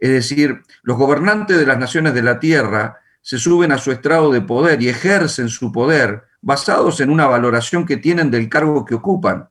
[0.00, 4.32] Es decir, los gobernantes de las naciones de la tierra se suben a su estrado
[4.32, 8.96] de poder y ejercen su poder basados en una valoración que tienen del cargo que
[8.96, 9.50] ocupan.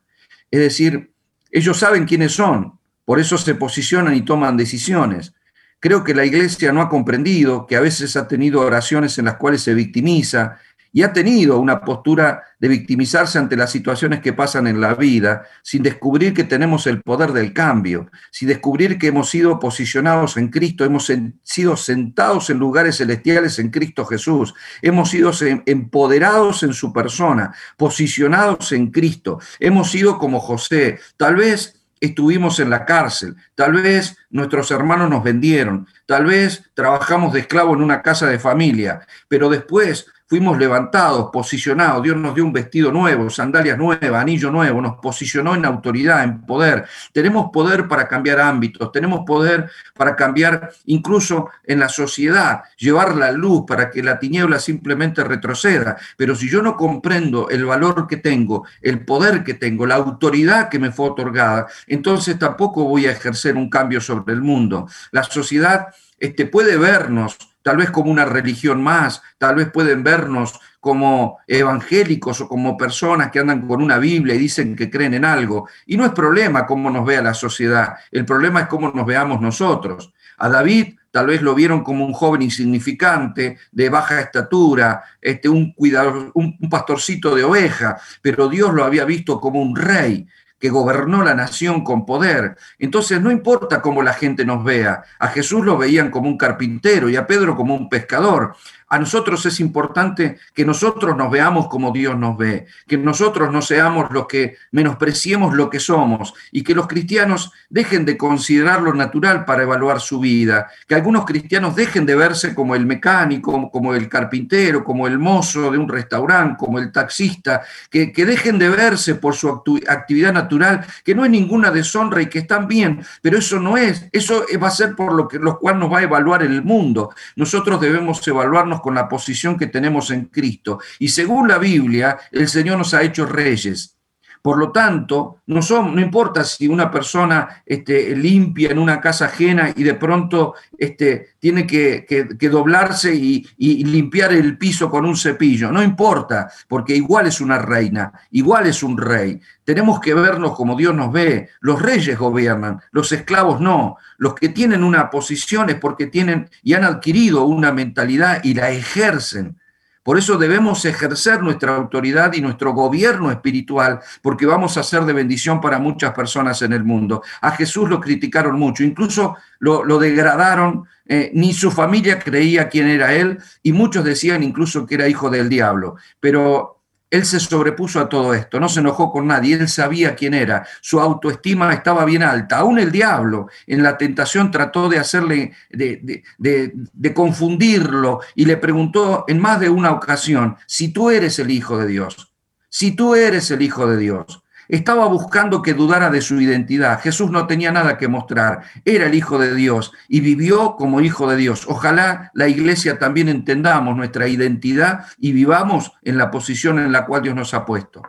[0.52, 1.14] Es decir,
[1.50, 5.34] ellos saben quiénes son, por eso se posicionan y toman decisiones.
[5.82, 9.38] Creo que la iglesia no ha comprendido que a veces ha tenido oraciones en las
[9.38, 10.60] cuales se victimiza
[10.94, 15.44] y ha tenido una postura de victimizarse ante las situaciones que pasan en la vida,
[15.64, 20.50] sin descubrir que tenemos el poder del cambio, sin descubrir que hemos sido posicionados en
[20.50, 25.32] Cristo, hemos sido sentados en lugares celestiales en Cristo Jesús, hemos sido
[25.66, 32.70] empoderados en su persona, posicionados en Cristo, hemos sido como José, tal vez estuvimos en
[32.70, 38.02] la cárcel, tal vez nuestros hermanos nos vendieron, tal vez trabajamos de esclavo en una
[38.02, 43.78] casa de familia, pero después fuimos levantados, posicionados, Dios nos dio un vestido nuevo, sandalias
[43.78, 46.86] nuevas, anillo nuevo, nos posicionó en autoridad, en poder.
[47.12, 53.34] Tenemos poder para cambiar ámbitos, tenemos poder para cambiar incluso en la sociedad, llevar la
[53.34, 55.98] luz para que la tiniebla simplemente retroceda.
[56.16, 60.70] Pero si yo no comprendo el valor que tengo, el poder que tengo, la autoridad
[60.70, 64.88] que me fue otorgada, entonces tampoco voy a ejercer un cambio sobre el mundo.
[65.12, 70.60] La sociedad este, puede vernos tal vez como una religión más, tal vez pueden vernos
[70.80, 75.26] como evangélicos o como personas que andan con una Biblia y dicen que creen en
[75.26, 75.70] algo.
[75.86, 79.42] Y no es problema cómo nos vea la sociedad, el problema es cómo nos veamos
[79.42, 80.14] nosotros.
[80.38, 85.74] A David tal vez lo vieron como un joven insignificante, de baja estatura, este, un,
[85.74, 90.26] cuidador, un pastorcito de oveja, pero Dios lo había visto como un rey
[90.62, 92.56] que gobernó la nación con poder.
[92.78, 97.10] Entonces no importa cómo la gente nos vea, a Jesús lo veían como un carpintero
[97.10, 98.56] y a Pedro como un pescador.
[98.92, 103.62] A nosotros es importante que nosotros nos veamos como Dios nos ve, que nosotros no
[103.62, 108.94] seamos los que menospreciemos lo que somos y que los cristianos dejen de considerar lo
[108.94, 113.94] natural para evaluar su vida, que algunos cristianos dejen de verse como el mecánico, como
[113.96, 118.68] el carpintero, como el mozo de un restaurante, como el taxista, que, que dejen de
[118.68, 119.48] verse por su
[119.88, 124.10] actividad natural, que no es ninguna deshonra y que están bien, pero eso no es,
[124.12, 127.12] eso va a ser por lo que los cual nos va a evaluar el mundo.
[127.38, 130.80] Nosotros debemos evaluarnos con la posición que tenemos en Cristo.
[131.00, 134.01] Y según la Biblia, el Señor nos ha hecho reyes.
[134.42, 139.26] Por lo tanto, no, son, no importa si una persona este, limpia en una casa
[139.26, 142.06] ajena y de pronto este, tiene que,
[142.50, 147.60] doblarse y, y, limpiar el piso con un cepillo, no importa, porque igual es una
[147.60, 149.40] reina, igual es un rey.
[149.64, 151.50] Tenemos que vernos como Dios nos ve.
[151.60, 153.98] Los reyes gobiernan, los esclavos no.
[154.18, 158.72] Los que tienen una posición es porque tienen y han adquirido una mentalidad y la
[158.72, 159.61] ejercen.
[160.04, 165.14] Por eso debemos ejercer nuestra autoridad y nuestro gobierno espiritual, porque vamos a ser de
[165.14, 167.22] bendición para muchas personas en el mundo.
[167.42, 173.14] A Jesús lo criticaron mucho, incluso lo, degradaron eh, ni su familia creía quién era
[173.14, 175.98] él, y muchos decían incluso que era hijo del diablo.
[176.20, 176.81] Pero
[177.12, 180.66] él se sobrepuso a todo esto, no se enojó con nadie, él sabía quién era,
[180.80, 182.60] su autoestima estaba bien alta.
[182.60, 189.26] Aún el diablo en la tentación trató de hacerle, de, de, confundirlo y le preguntó
[189.28, 192.34] en más de una ocasión, si tú eres el Hijo de Dios,
[192.70, 194.42] si tú eres el Hijo de Dios.
[194.72, 197.02] Estaba buscando que dudara de su identidad.
[197.02, 198.62] Jesús no tenía nada que mostrar.
[198.86, 201.66] Era el Hijo de Dios y vivió como Hijo de Dios.
[201.68, 207.22] Ojalá la iglesia también entendamos nuestra identidad y vivamos en la posición en la cual
[207.22, 208.02] Dios nos ha puesto.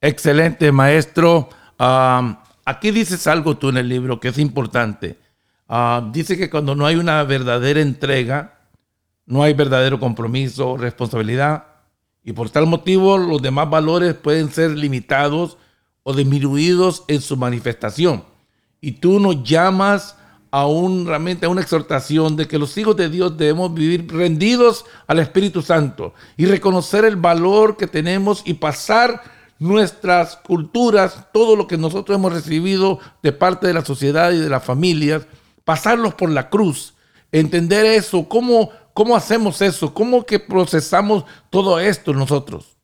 [0.00, 1.50] Excelente, maestro.
[1.78, 5.20] aquí dices algo tú en el libro que es importante.
[6.10, 8.58] dice que cuando no hay una verdadera entrega,
[9.26, 11.64] no hay verdadero compromiso, responsabilidad,
[12.24, 15.58] y por tal motivo los demás valores pueden ser limitados
[16.08, 18.22] o disminuidos en su manifestación.
[18.80, 20.16] Y tú nos llamas
[20.52, 24.84] a un, realmente a una exhortación de que los hijos de Dios debemos vivir rendidos
[25.08, 29.20] al Espíritu Santo y reconocer el valor que tenemos y pasar
[29.58, 34.48] nuestras culturas, todo lo que nosotros hemos recibido de parte de la sociedad y de
[34.48, 35.26] las familias,
[35.64, 36.94] pasarlos por la cruz,
[37.32, 42.76] entender eso, cómo, cómo hacemos eso, cómo que procesamos todo esto nosotros.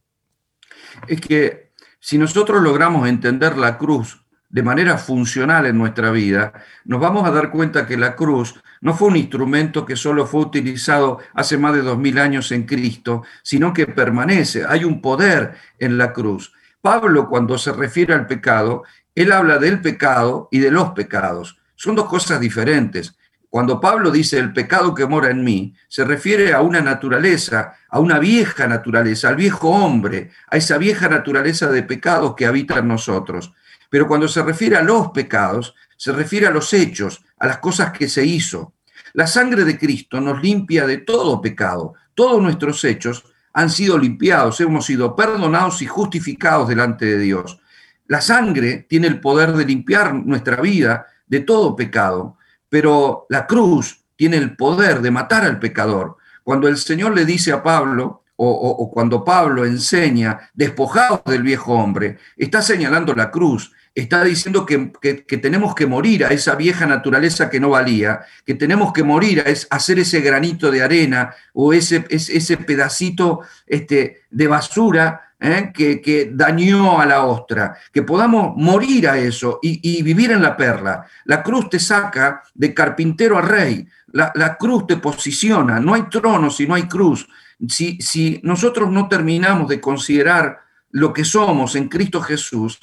[1.06, 1.71] Es que
[2.04, 6.52] si nosotros logramos entender la cruz de manera funcional en nuestra vida,
[6.84, 10.40] nos vamos a dar cuenta que la cruz no fue un instrumento que solo fue
[10.40, 14.64] utilizado hace más de dos mil años en Cristo, sino que permanece.
[14.68, 16.52] Hay un poder en la cruz.
[16.80, 18.82] Pablo, cuando se refiere al pecado,
[19.14, 21.60] él habla del pecado y de los pecados.
[21.76, 23.16] Son dos cosas diferentes.
[23.52, 28.00] Cuando Pablo dice el pecado que mora en mí, se refiere a una naturaleza, a
[28.00, 32.88] una vieja naturaleza, al viejo hombre, a esa vieja naturaleza de pecados que habita en
[32.88, 33.52] nosotros.
[33.90, 37.92] Pero cuando se refiere a los pecados, se refiere a los hechos, a las cosas
[37.92, 38.72] que se hizo.
[39.12, 41.92] La sangre de Cristo nos limpia de todo pecado.
[42.14, 47.60] Todos nuestros hechos han sido limpiados, hemos sido perdonados y justificados delante de Dios.
[48.06, 52.38] La sangre tiene el poder de limpiar nuestra vida de todo pecado
[52.72, 56.16] pero la cruz tiene el poder de matar al pecador.
[56.42, 62.16] Cuando el Señor le dice a Pablo, o, cuando Pablo enseña, despojados del viejo hombre,
[62.34, 64.90] está señalando la cruz, está diciendo que,
[65.36, 69.76] tenemos que morir a esa vieja naturaleza que no valía, que tenemos que morir a,
[69.76, 75.72] hacer ese granito de arena o ese, ese, pedacito este, de basura ¿eh?
[75.74, 81.06] que, dañó a la ostra, que podamos morir a eso y, vivir en la perla.
[81.24, 86.50] La cruz te saca de carpintero a rey, la, cruz te posiciona, no hay trono
[86.50, 87.28] si no hay cruz.
[87.68, 92.80] Si, si nosotros no terminamos de considerar lo que somos en Cristo Jesús,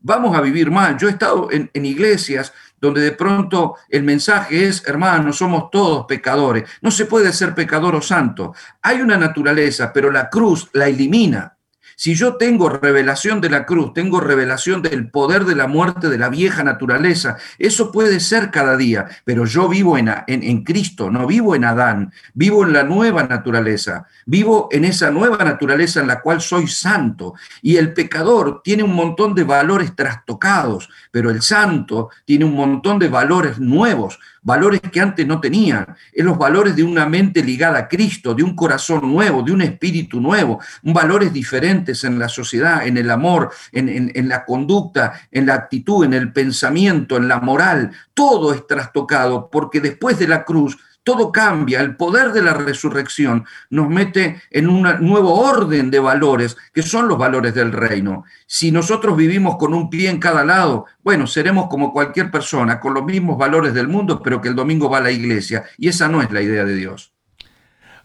[0.00, 0.96] vamos a vivir mal.
[0.98, 6.06] Yo he estado en, en, iglesias donde de pronto el mensaje es, hermanos, somos todos
[6.06, 6.68] pecadores.
[6.82, 8.54] No se puede ser pecador o santo.
[8.82, 11.57] Hay una naturaleza, pero la cruz la elimina.
[12.00, 16.16] Si yo tengo revelación de la cruz, tengo revelación del poder de la muerte de
[16.16, 21.56] la vieja naturaleza, eso puede ser cada día, pero yo vivo en, Cristo, no vivo
[21.56, 26.40] en Adán, vivo en la nueva naturaleza, vivo en esa nueva naturaleza en la cual
[26.40, 27.34] soy santo.
[27.62, 33.00] Y el pecador tiene un montón de valores trastocados, pero el santo tiene un montón
[33.00, 37.78] de valores nuevos valores que antes no tenían, es los valores de una mente ligada
[37.78, 42.86] a Cristo, de un corazón nuevo, de un espíritu nuevo, valores diferentes en la sociedad,
[42.86, 47.40] en el amor, en, en la conducta, en la actitud, en el pensamiento, en la
[47.40, 52.52] moral, todo es trastocado porque después de la cruz todo cambia, el poder de la
[52.52, 58.24] resurrección nos mete en un nuevo orden de valores, que son los valores del reino.
[58.46, 62.92] Si nosotros vivimos con un pie en cada lado, bueno, seremos como cualquier persona, con
[62.92, 65.64] los mismos valores del mundo, pero que el domingo va a la iglesia.
[65.78, 67.14] Y esa no es la idea de Dios.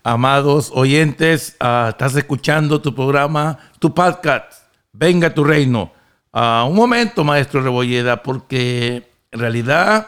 [0.02, 4.63] Amados oyentes, ah, estás escuchando tu programa, tu podcast,
[4.94, 5.92] Venga tu reino.
[6.32, 10.08] Uh, un momento, maestro Rebolleda, porque en realidad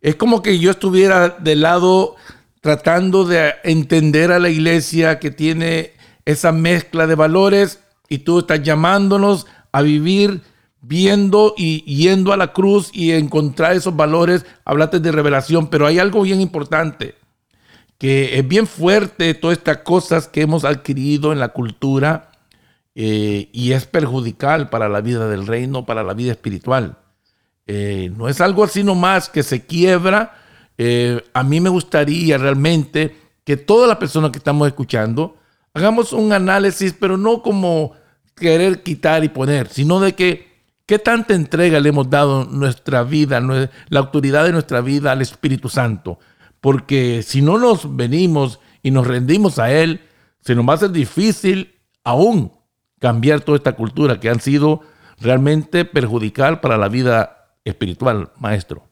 [0.00, 2.16] es como que yo estuviera del lado
[2.60, 5.92] tratando de entender a la iglesia que tiene
[6.24, 10.42] esa mezcla de valores y tú estás llamándonos a vivir
[10.80, 14.46] viendo y yendo a la cruz y encontrar esos valores.
[14.64, 17.14] Hablaste de revelación, pero hay algo bien importante,
[17.98, 22.30] que es bien fuerte todas estas cosas que hemos adquirido en la cultura
[22.94, 26.98] eh, y es perjudicial para la vida del reino, para la vida espiritual.
[27.70, 30.34] Eh, no es algo así nomás que se quiebra.
[30.78, 33.14] Eh, a mí me gustaría realmente
[33.44, 35.36] que todas las personas que estamos escuchando
[35.74, 37.92] hagamos un análisis, pero no como
[38.34, 40.48] querer quitar y poner, sino de que
[40.86, 45.68] qué tanta entrega le hemos dado nuestra vida, la autoridad de nuestra vida al Espíritu
[45.68, 46.18] Santo,
[46.60, 50.00] porque si no nos venimos y nos rendimos a Él,
[50.40, 52.52] se nos va a hacer difícil aún
[52.98, 54.80] cambiar toda esta cultura que han sido
[55.20, 57.37] realmente perjudicial para la vida
[57.68, 58.88] espiritual, maestro.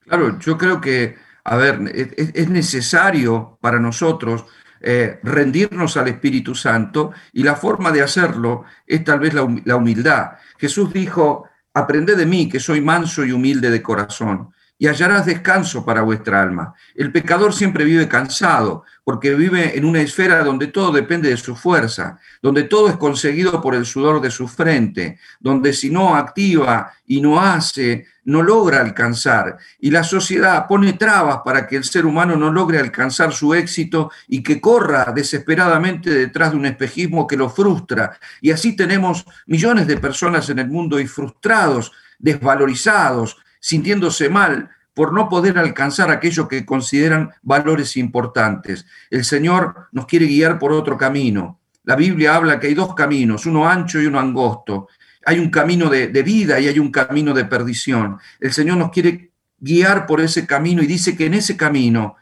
[0.00, 4.44] Claro, yo creo que, a ver, es, necesario para nosotros
[4.80, 9.42] eh, rendirnos al Espíritu Santo y la forma de hacerlo es tal vez la,
[9.76, 10.32] humildad.
[10.58, 15.84] Jesús dijo, aprende de mí que soy manso y humilde de corazón y hallarás descanso
[15.84, 16.74] para vuestra alma.
[16.94, 21.54] El pecador siempre vive cansado, porque vive en una esfera donde todo depende de su
[21.54, 26.92] fuerza, donde todo es conseguido por el sudor de su frente, donde si no activa
[27.06, 29.56] y no hace, no logra alcanzar.
[29.80, 34.10] Y la sociedad pone trabas para que el ser humano no logre alcanzar su éxito
[34.26, 38.18] y que corra desesperadamente detrás de un espejismo que lo frustra.
[38.40, 43.36] Y así tenemos millones de personas en el mundo y frustrados, desvalorizados,
[43.66, 48.86] sintiéndose mal por no poder alcanzar aquello que consideran valores importantes.
[49.10, 51.58] El Señor nos quiere guiar por otro camino.
[51.82, 54.86] La Biblia habla que hay dos caminos, uno ancho y uno angosto.
[55.24, 58.18] Hay un camino de, vida y hay un camino de perdición.
[58.38, 62.14] El Señor nos quiere guiar por ese camino y dice que en ese camino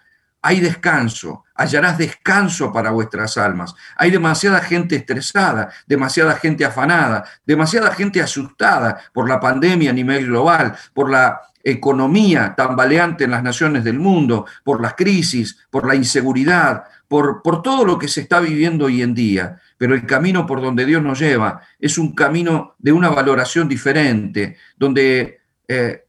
[0.46, 3.74] hay descanso, hallarás descanso para vuestras almas.
[3.96, 10.26] Hay demasiada gente estresada, demasiada gente afanada, demasiada gente asustada por la pandemia a nivel
[10.26, 15.94] global, por la economía tambaleante en las naciones del mundo, por las crisis, por la
[15.94, 19.58] inseguridad, por, por todo lo que se está viviendo hoy en día.
[19.78, 24.58] Pero el camino por donde Dios nos lleva es un camino de una valoración diferente,
[24.76, 26.04] donde eh,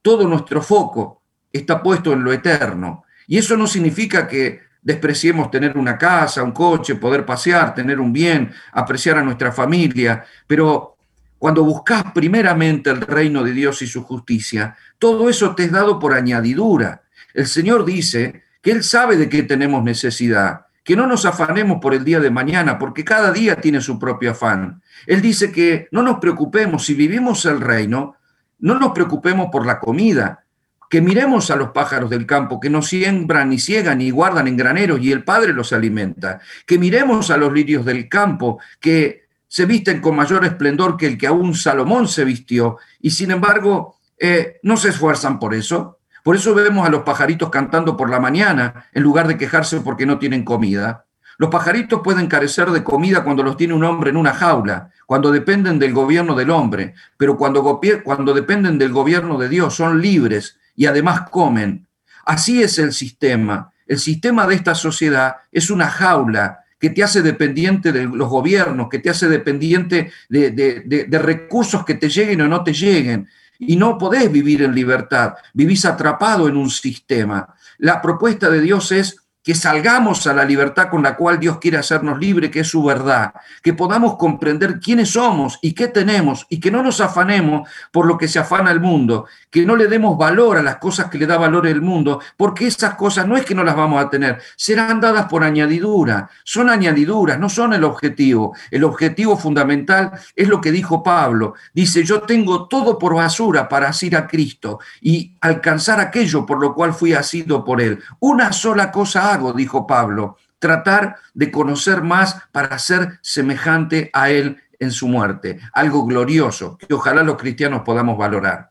[0.00, 5.76] todo nuestro foco está puesto en lo eterno y eso no significa que despreciemos tener
[5.76, 10.96] una casa, un coche, poder pasear, tener un bien, apreciar a nuestra familia, pero
[11.36, 15.98] cuando buscas primeramente el reino de Dios y su justicia, todo eso te es dado
[15.98, 17.02] por añadidura.
[17.34, 21.92] El Señor dice que Él sabe de qué tenemos necesidad, que no nos afanemos por
[21.92, 24.82] el día de mañana, porque cada día tiene su propio afán.
[25.06, 28.16] Él dice que no nos preocupemos, si vivimos el reino,
[28.60, 30.44] no nos preocupemos por la comida,
[30.88, 34.56] que miremos a los pájaros del campo, que no siembran ni ciegan ni guardan en
[34.56, 39.66] graneros y el Padre los alimenta, que miremos a los lirios del campo, que se
[39.66, 44.58] visten con mayor esplendor que el que aún Salomón se vistió, y sin embargo eh,
[44.62, 45.98] no se esfuerzan por eso.
[46.22, 50.04] Por eso vemos a los pajaritos cantando por la mañana en lugar de quejarse porque
[50.04, 51.06] no tienen comida.
[51.38, 55.30] Los pajaritos pueden carecer de comida cuando los tiene un hombre en una jaula, cuando
[55.30, 60.57] dependen del gobierno del hombre, pero cuando, cuando dependen del gobierno de Dios son libres
[60.78, 61.88] y además comen.
[62.24, 63.72] Así es el sistema.
[63.84, 68.88] El sistema de esta sociedad es una jaula que te hace dependiente de los gobiernos,
[68.88, 73.28] que te hace dependiente de, recursos que te lleguen o no te lleguen.
[73.58, 77.56] Y no podés vivir en libertad, vivís atrapado en un sistema.
[77.78, 81.78] La propuesta de Dios es que salgamos a la libertad con la cual Dios quiere
[81.78, 83.32] hacernos libre, que es su verdad,
[83.62, 88.18] que podamos comprender quiénes somos y qué tenemos y que no nos afanemos por lo
[88.18, 91.24] que se afana el mundo, que no le demos valor a las cosas que le
[91.24, 94.38] da valor el mundo, porque esas cosas no es que no las vamos a tener,
[94.54, 98.54] serán dadas por añadidura, son añadiduras, no son el objetivo.
[98.70, 103.88] El objetivo fundamental es lo que dijo Pablo, dice, yo tengo todo por basura para
[103.88, 107.98] asir a Cristo y alcanzar aquello por lo cual fui asido por él.
[108.20, 114.90] Una sola cosa dijo Pablo, tratar de conocer más para ser semejante a Él en
[114.92, 115.58] su muerte.
[115.72, 118.70] Algo glorioso que ojalá los cristianos podamos valorar.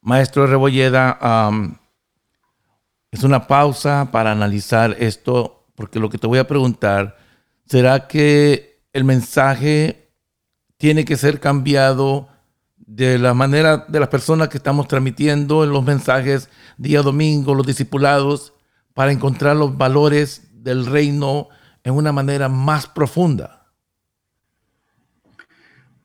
[0.00, 1.18] Maestro Rebolleda,
[3.10, 7.16] es una pausa para analizar esto, porque lo que te voy a preguntar,
[7.66, 10.10] ¿será que el mensaje
[10.76, 12.28] tiene que ser cambiado
[12.76, 17.66] de la manera de las personas que estamos transmitiendo en los mensajes día domingo, los
[17.66, 18.52] discipulados?
[18.96, 21.50] Para encontrar los valores del reino
[21.84, 23.66] en una manera más profunda?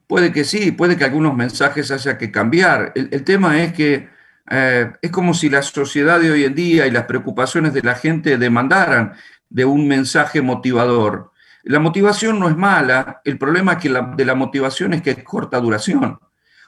[0.08, 2.92] Puede que sí, puede que algunos mensajes haya que cambiar.
[2.94, 4.10] El, tema es que
[4.50, 7.96] eh, es como si la sociedad de hoy en día y las preocupaciones de la
[7.96, 9.14] gente demandaran
[9.48, 11.32] de un mensaje motivador.
[11.64, 15.62] La motivación no es mala, el problema que de la motivación es que es corta
[15.62, 16.20] duración.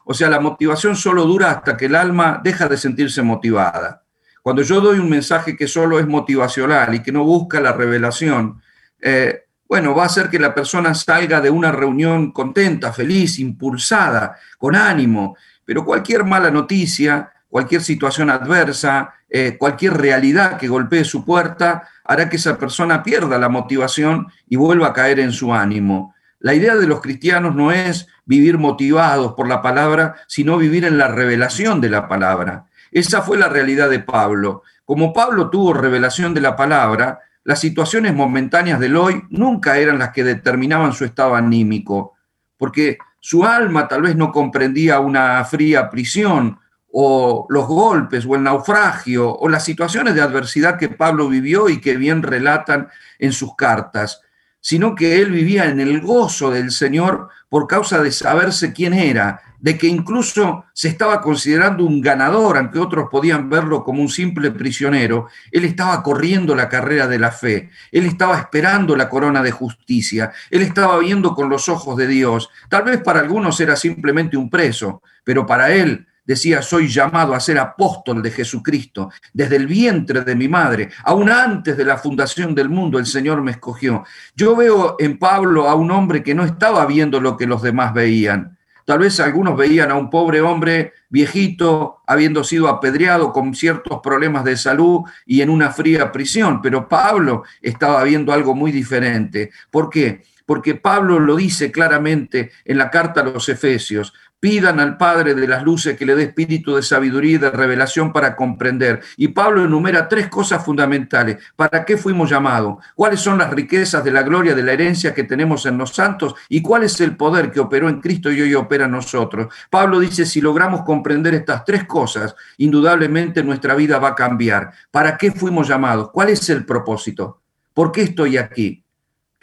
[0.05, 4.02] O sea, la motivación solo dura hasta que el alma deja de sentirse motivada.
[4.43, 8.61] Cuando yo doy un mensaje que solo es motivacional y que no busca la revelación,
[9.01, 14.35] eh, bueno, va a hacer que la persona salga de una reunión contenta, feliz, impulsada,
[14.57, 21.23] con ánimo, pero cualquier mala noticia, cualquier situación adversa, eh, cualquier realidad que golpee su
[21.23, 26.13] puerta, hará que esa persona pierda la motivación y vuelva a caer en su ánimo.
[26.39, 30.97] La idea de los cristianos no es vivir motivados por la palabra, sino vivir en
[30.97, 32.65] la revelación de la palabra.
[32.93, 34.61] Esa fue la realidad de Pablo.
[34.85, 40.11] Como Pablo tuvo revelación de la palabra, las situaciones momentáneas del hoy nunca eran las
[40.11, 42.13] que determinaban su estado anímico,
[42.55, 46.59] porque su alma tal vez no comprendía una fría prisión
[46.91, 51.81] o los golpes o el naufragio o las situaciones de adversidad que Pablo vivió y
[51.81, 54.21] que bien relatan en sus cartas,
[54.59, 59.41] sino que él vivía en el gozo del Señor por causa de saberse quién era
[59.63, 64.51] de que incluso se estaba considerando un ganador, aunque otros podían verlo como un simple
[64.51, 69.51] prisionero, él estaba corriendo la carrera de la fe, él estaba esperando la corona de
[69.51, 72.49] justicia, él estaba viendo con los ojos de Dios.
[72.67, 77.39] Tal vez para algunos era simplemente un preso, pero para él decía, soy llamado a
[77.39, 79.11] ser apóstol de Jesucristo.
[79.31, 83.41] Desde el vientre de mi madre, aún antes de la fundación del mundo, el Señor
[83.41, 84.03] me escogió.
[84.35, 87.93] Yo veo en Pablo a un hombre que no estaba viendo lo que los demás
[87.93, 88.52] veían.
[88.85, 94.43] Tal vez algunos veían a un pobre hombre viejito, habiendo sido apedreado con ciertos problemas
[94.43, 99.51] de salud y en una fría prisión, pero Pablo estaba viendo algo muy diferente.
[99.71, 100.23] ¿Por qué?
[100.53, 105.47] Porque Pablo lo dice claramente en la carta a los Efesios, pidan al Padre de
[105.47, 109.01] las Luces que le dé espíritu de sabiduría y de revelación para comprender.
[109.17, 111.37] Y Pablo enumera tres cosas fundamentales.
[111.55, 112.85] ¿Para qué fuimos llamados?
[112.93, 116.35] ¿Cuáles son las riquezas de la gloria, de la herencia que tenemos en los santos?
[116.49, 119.51] ¿Y cuál es el poder que operó en Cristo y hoy opera en nosotros?
[119.71, 124.71] Pablo dice, si logramos comprender estas tres cosas, indudablemente nuestra vida va a cambiar.
[124.91, 126.11] ¿Para qué fuimos llamados?
[126.11, 127.41] ¿Cuál es el propósito?
[127.73, 128.82] ¿Por qué estoy aquí?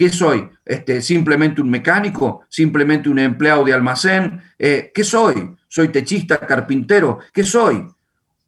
[0.00, 0.48] ¿Qué soy?
[0.64, 2.46] Este, ¿Simplemente un mecánico?
[2.48, 4.40] ¿Simplemente un empleado de almacén?
[4.58, 5.54] Eh, ¿Qué soy?
[5.68, 7.18] ¿Soy techista, carpintero?
[7.34, 7.86] ¿Qué soy?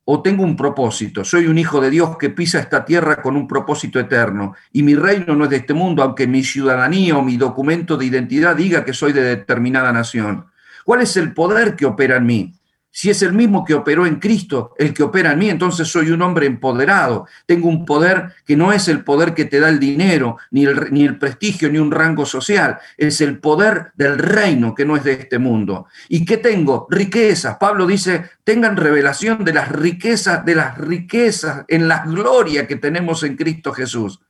[0.06, 1.26] ¿O tengo un propósito?
[1.26, 4.54] Soy un hijo de Dios que pisa esta tierra con un propósito eterno.
[4.72, 8.06] Y mi reino no es de este mundo, aunque mi ciudadanía o mi documento de
[8.06, 10.46] identidad diga que soy de determinada nación.
[10.86, 12.54] ¿Cuál es el poder que opera en mí?
[12.94, 16.10] Si es el mismo que operó en Cristo, el que opera en mí, entonces soy
[16.10, 17.26] un hombre empoderado.
[17.46, 20.92] Tengo un poder que no es el poder que te da el dinero, ni el,
[20.92, 22.78] ni el prestigio, ni un rango social.
[22.98, 25.86] Es el poder del reino que no es de este mundo.
[26.10, 26.86] ¿Y qué tengo?
[26.90, 27.56] Riquezas.
[27.56, 33.22] Pablo dice, tengan revelación de las riquezas, de las riquezas en la gloria que tenemos
[33.22, 34.20] en Cristo Jesús.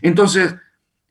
[0.00, 0.54] Entonces,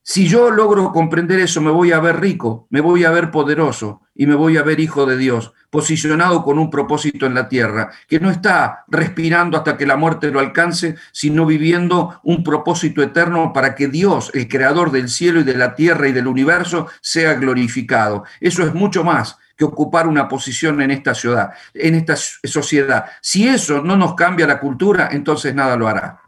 [0.08, 4.04] si yo logro comprender eso, me voy a ver rico, me voy a ver poderoso
[4.14, 7.90] y me voy a ver hijo de Dios, posicionado con un propósito en la tierra,
[8.08, 13.52] que no está respirando hasta que la muerte lo alcance, sino viviendo un propósito eterno
[13.52, 17.34] para que Dios, el creador del cielo y de la tierra y del universo, sea
[17.34, 18.26] glorificado.
[18.40, 23.06] Eso es mucho más que ocupar una posición en esta ciudad, en esta sociedad.
[23.22, 26.25] Si eso no nos cambia la cultura, entonces nada lo hará.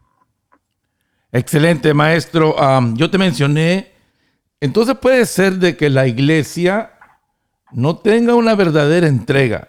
[1.30, 2.56] Excelente, maestro.
[2.94, 3.92] yo te mencioné,
[4.60, 6.92] entonces puede ser de que la iglesia
[7.70, 9.68] no tenga una verdadera entrega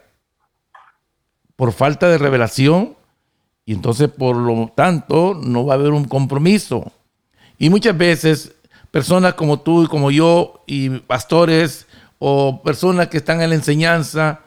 [1.57, 2.95] por falta de revelación
[3.65, 6.93] y entonces por lo tanto no va a haber un compromiso.
[7.57, 8.53] Y muchas veces
[8.89, 11.87] personas como tú y como yo y pastores
[12.19, 14.39] o personas que están en la enseñanza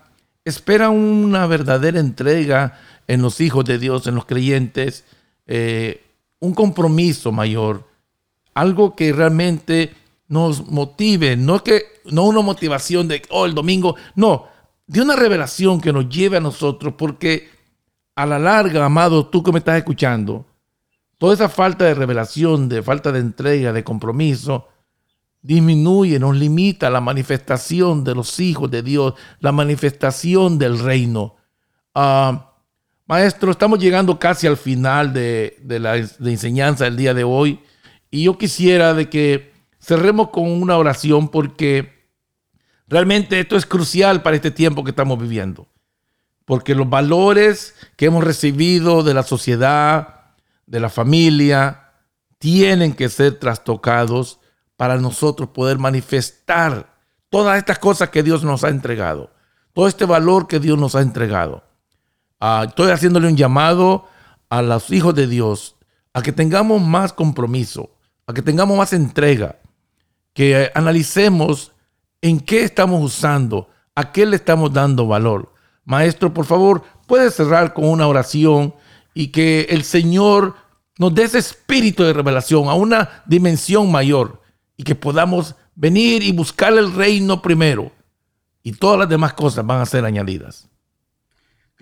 [0.46, 5.04] esperan una verdadera entrega en los hijos de Dios, en los creyentes.
[5.46, 6.02] Eh,
[6.42, 7.88] un compromiso mayor,
[8.52, 9.94] algo que realmente
[10.26, 14.46] nos motive, no que no una motivación de oh el domingo, no,
[14.88, 17.48] de una revelación que nos lleve a nosotros, porque
[18.16, 20.44] a la larga, amado, tú que me estás escuchando,
[21.16, 24.66] toda esa falta de revelación, de falta de entrega, de compromiso,
[25.42, 31.36] disminuye, nos limita la manifestación de los hijos de Dios, la manifestación del reino.
[31.94, 32.51] Ah,
[33.06, 37.60] Maestro, estamos llegando casi al final de, la enseñanza del día de hoy
[38.10, 42.06] y yo quisiera de que cerremos con una oración porque
[42.86, 45.66] realmente esto es crucial para este tiempo que estamos viviendo.
[46.44, 50.34] Porque los valores que hemos recibido de la sociedad,
[50.66, 51.90] de la familia,
[52.38, 54.38] tienen que ser trastocados
[54.76, 56.94] para nosotros poder manifestar
[57.30, 59.32] todas estas cosas que Dios nos ha entregado,
[59.72, 61.64] todo este valor que Dios nos ha entregado.
[62.44, 64.08] Ah, estoy haciéndole un llamado
[64.50, 65.76] a los hijos de Dios
[66.12, 67.90] a que tengamos más compromiso,
[68.26, 69.60] a que tengamos más entrega,
[70.32, 71.70] que analicemos
[72.20, 75.54] en qué estamos usando, a qué le estamos dando valor.
[75.84, 78.74] Maestro, por favor, puede cerrar con una oración
[79.14, 80.56] y que el Señor
[80.98, 84.42] nos dé ese espíritu de revelación a una dimensión mayor
[84.76, 87.92] y que podamos venir y buscar el reino primero
[88.64, 90.71] y todas las demás cosas van a ser añadidas.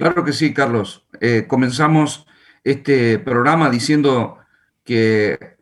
[0.01, 1.05] Claro que sí, Carlos.
[1.21, 2.27] Eh, comenzamos
[2.65, 4.39] este programa diciendo
[4.83, 5.59] que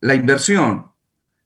[0.00, 0.90] la inversión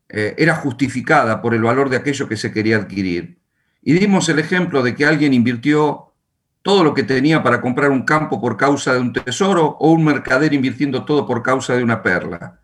[0.09, 3.39] eh, era justificada por el valor de aquello que se quería adquirir.
[3.83, 6.15] Y dimos el ejemplo de que alguien invirtió
[6.63, 10.03] todo lo que tenía para comprar un campo por causa de un tesoro o un
[10.03, 12.61] mercader invirtiendo todo por causa de una perla.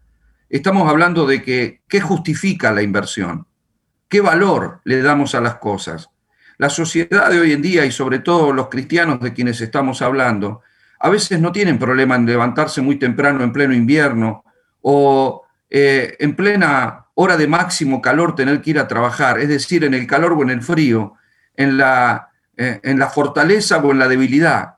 [0.48, 3.46] Estamos hablando de que qué justifica la inversión,
[4.08, 6.08] qué valor le damos a las cosas.
[6.58, 10.62] La sociedad de hoy en día y sobre todo los cristianos de quienes estamos hablando,
[10.98, 14.44] a veces no tienen problema en levantarse muy temprano en pleno invierno
[14.82, 19.84] o eh, en plena hora de máximo calor tener que ir a trabajar, es decir,
[19.84, 21.14] en el calor o en el frío,
[21.54, 24.74] en la, eh, en la fortaleza o en la debilidad.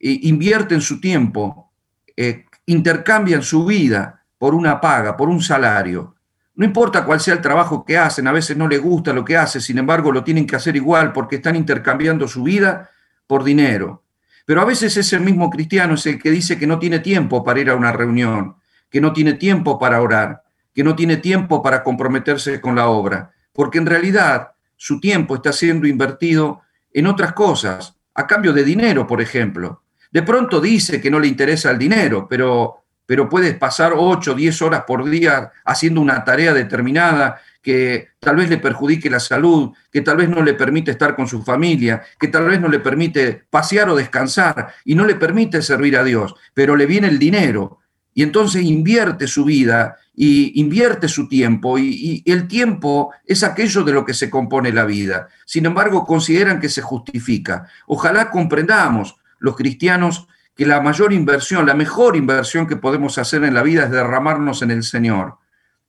[0.00, 1.72] invierten su tiempo,
[2.16, 6.16] eh, intercambian su vida por una paga, por un salario.
[6.62, 9.36] No importa cuál sea el trabajo que hacen, a veces no les gusta lo que
[9.36, 12.88] hacen, sin embargo lo tienen que hacer igual porque están intercambiando su vida
[13.26, 14.04] por dinero.
[14.46, 17.58] Pero a veces ese mismo cristiano es el que dice que no tiene tiempo para
[17.58, 18.54] ir a una reunión,
[18.88, 23.32] que no tiene tiempo para orar, que no tiene tiempo para comprometerse con la obra,
[23.52, 26.60] porque en realidad su tiempo está siendo invertido
[26.92, 29.82] en otras cosas, a cambio de dinero, por ejemplo.
[30.12, 32.81] De pronto dice que no le interesa el dinero, pero,
[33.12, 38.36] pero puedes pasar 8 o 10 horas por día haciendo una tarea determinada que tal
[38.36, 42.00] vez le perjudique la salud, que tal vez no le permite estar con su familia,
[42.18, 46.04] que tal vez no le permite pasear o descansar y no le permite servir a
[46.04, 47.80] Dios, pero le viene el dinero
[48.14, 53.92] y entonces invierte su vida y invierte su tiempo y, el tiempo es aquello de
[53.92, 55.28] lo que se compone la vida.
[55.44, 57.68] Sin embargo, consideran que se justifica.
[57.86, 63.54] Ojalá comprendamos los cristianos que la mayor inversión, la mejor inversión que podemos hacer en
[63.54, 65.38] la vida es derramarnos en el Señor.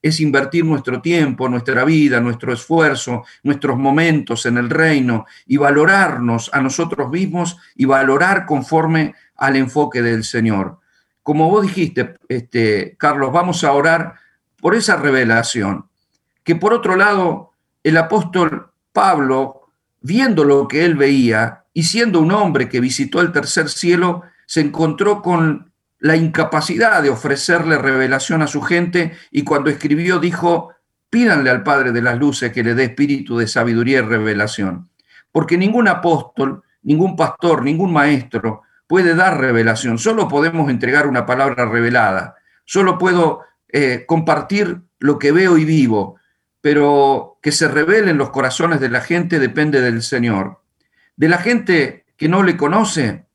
[0.02, 6.50] Es invertir nuestro tiempo, nuestra vida, nuestro esfuerzo, nuestros momentos en el reino y valorarnos
[6.54, 10.80] a nosotros mismos y valorar conforme al enfoque del Señor
[11.24, 14.16] como vos dijiste, este, Carlos, vamos a orar
[14.60, 15.88] por esa revelación.
[16.44, 19.70] Que por otro lado, el apóstol Pablo,
[20.02, 24.24] viendo lo que él veía y siendo un hombre que visitó el tercer cielo,
[24.54, 30.76] se encontró con la incapacidad de ofrecerle revelación a su gente y cuando escribió dijo,
[31.10, 34.92] pídanle al Padre de las Luces que le dé espíritu de sabiduría y revelación.
[35.32, 41.66] Porque ningún apóstol, ningún pastor, ningún maestro puede dar revelación, solo podemos entregar una palabra
[41.66, 43.40] revelada, solo puedo
[43.70, 46.18] eh, compartir lo que veo y vivo,
[46.62, 50.62] pero que se revelen los corazones de la gente depende del Señor.
[51.16, 53.26] De la gente que no le conoce,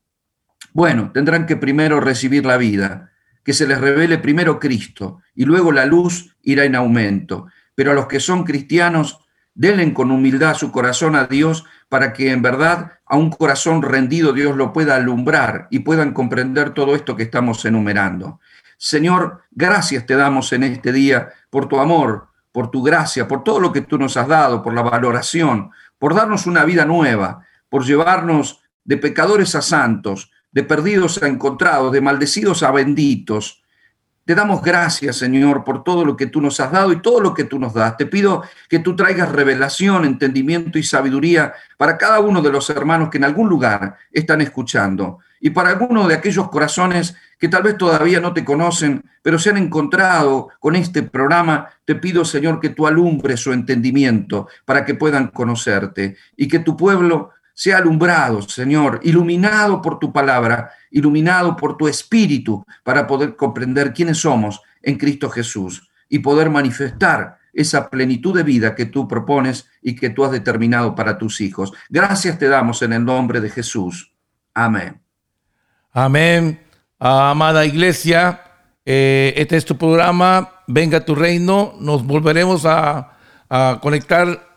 [0.78, 3.10] bueno, tendrán que primero recibir la vida,
[3.42, 7.48] que se les revele primero Cristo y luego la luz irá en aumento.
[7.74, 9.18] Pero a los que son cristianos,
[9.54, 14.32] denle con humildad su corazón a Dios para que en verdad a un corazón rendido
[14.32, 18.38] Dios lo pueda alumbrar y puedan comprender todo esto que estamos enumerando.
[18.76, 23.58] Señor, gracias te damos en este día por tu amor, por tu gracia, por todo
[23.58, 27.84] lo que tú nos has dado, por la valoración, por darnos una vida nueva, por
[27.84, 33.62] llevarnos de pecadores a santos, de perdidos a encontrados, de maldecidos a benditos,
[34.24, 37.32] te damos gracias, Señor, por todo lo que tú nos has dado y todo lo
[37.32, 37.96] que tú nos das.
[37.96, 43.08] Te pido que tú traigas revelación, entendimiento y sabiduría para cada uno de los hermanos
[43.08, 45.20] que en algún lugar están escuchando.
[45.40, 49.50] Y para algunos de aquellos corazones que tal vez todavía no te conocen, pero se
[49.50, 54.96] han encontrado con este programa, te pido, Señor, que tú alumbres su entendimiento para que
[54.96, 61.76] puedan conocerte y que tu pueblo sea alumbrado, Señor, iluminado por tu palabra, iluminado por
[61.76, 68.32] tu espíritu, para poder comprender quiénes somos en Cristo Jesús y poder manifestar esa plenitud
[68.36, 71.72] de vida que tú propones y que tú has determinado para tus hijos.
[71.88, 74.14] Gracias te damos en el nombre de Jesús.
[74.54, 75.00] Amén.
[75.90, 76.60] Amén.
[77.00, 78.40] Amada iglesia,
[78.84, 81.74] eh, este es tu programa, Venga tu reino.
[81.80, 83.16] Nos volveremos a,
[83.50, 84.54] a conectar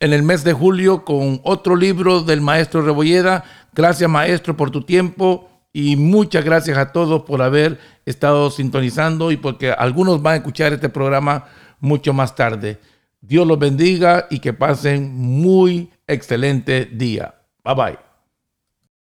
[0.00, 3.44] en el mes de julio con otro libro del maestro Rebolleda.
[3.72, 9.36] Gracias maestro por tu tiempo y muchas gracias a todos por haber estado sintonizando y
[9.36, 11.46] porque algunos van a escuchar este programa
[11.80, 12.78] mucho más tarde.
[13.20, 17.34] Dios los bendiga y que pasen muy excelente día.
[17.64, 18.07] Bye bye.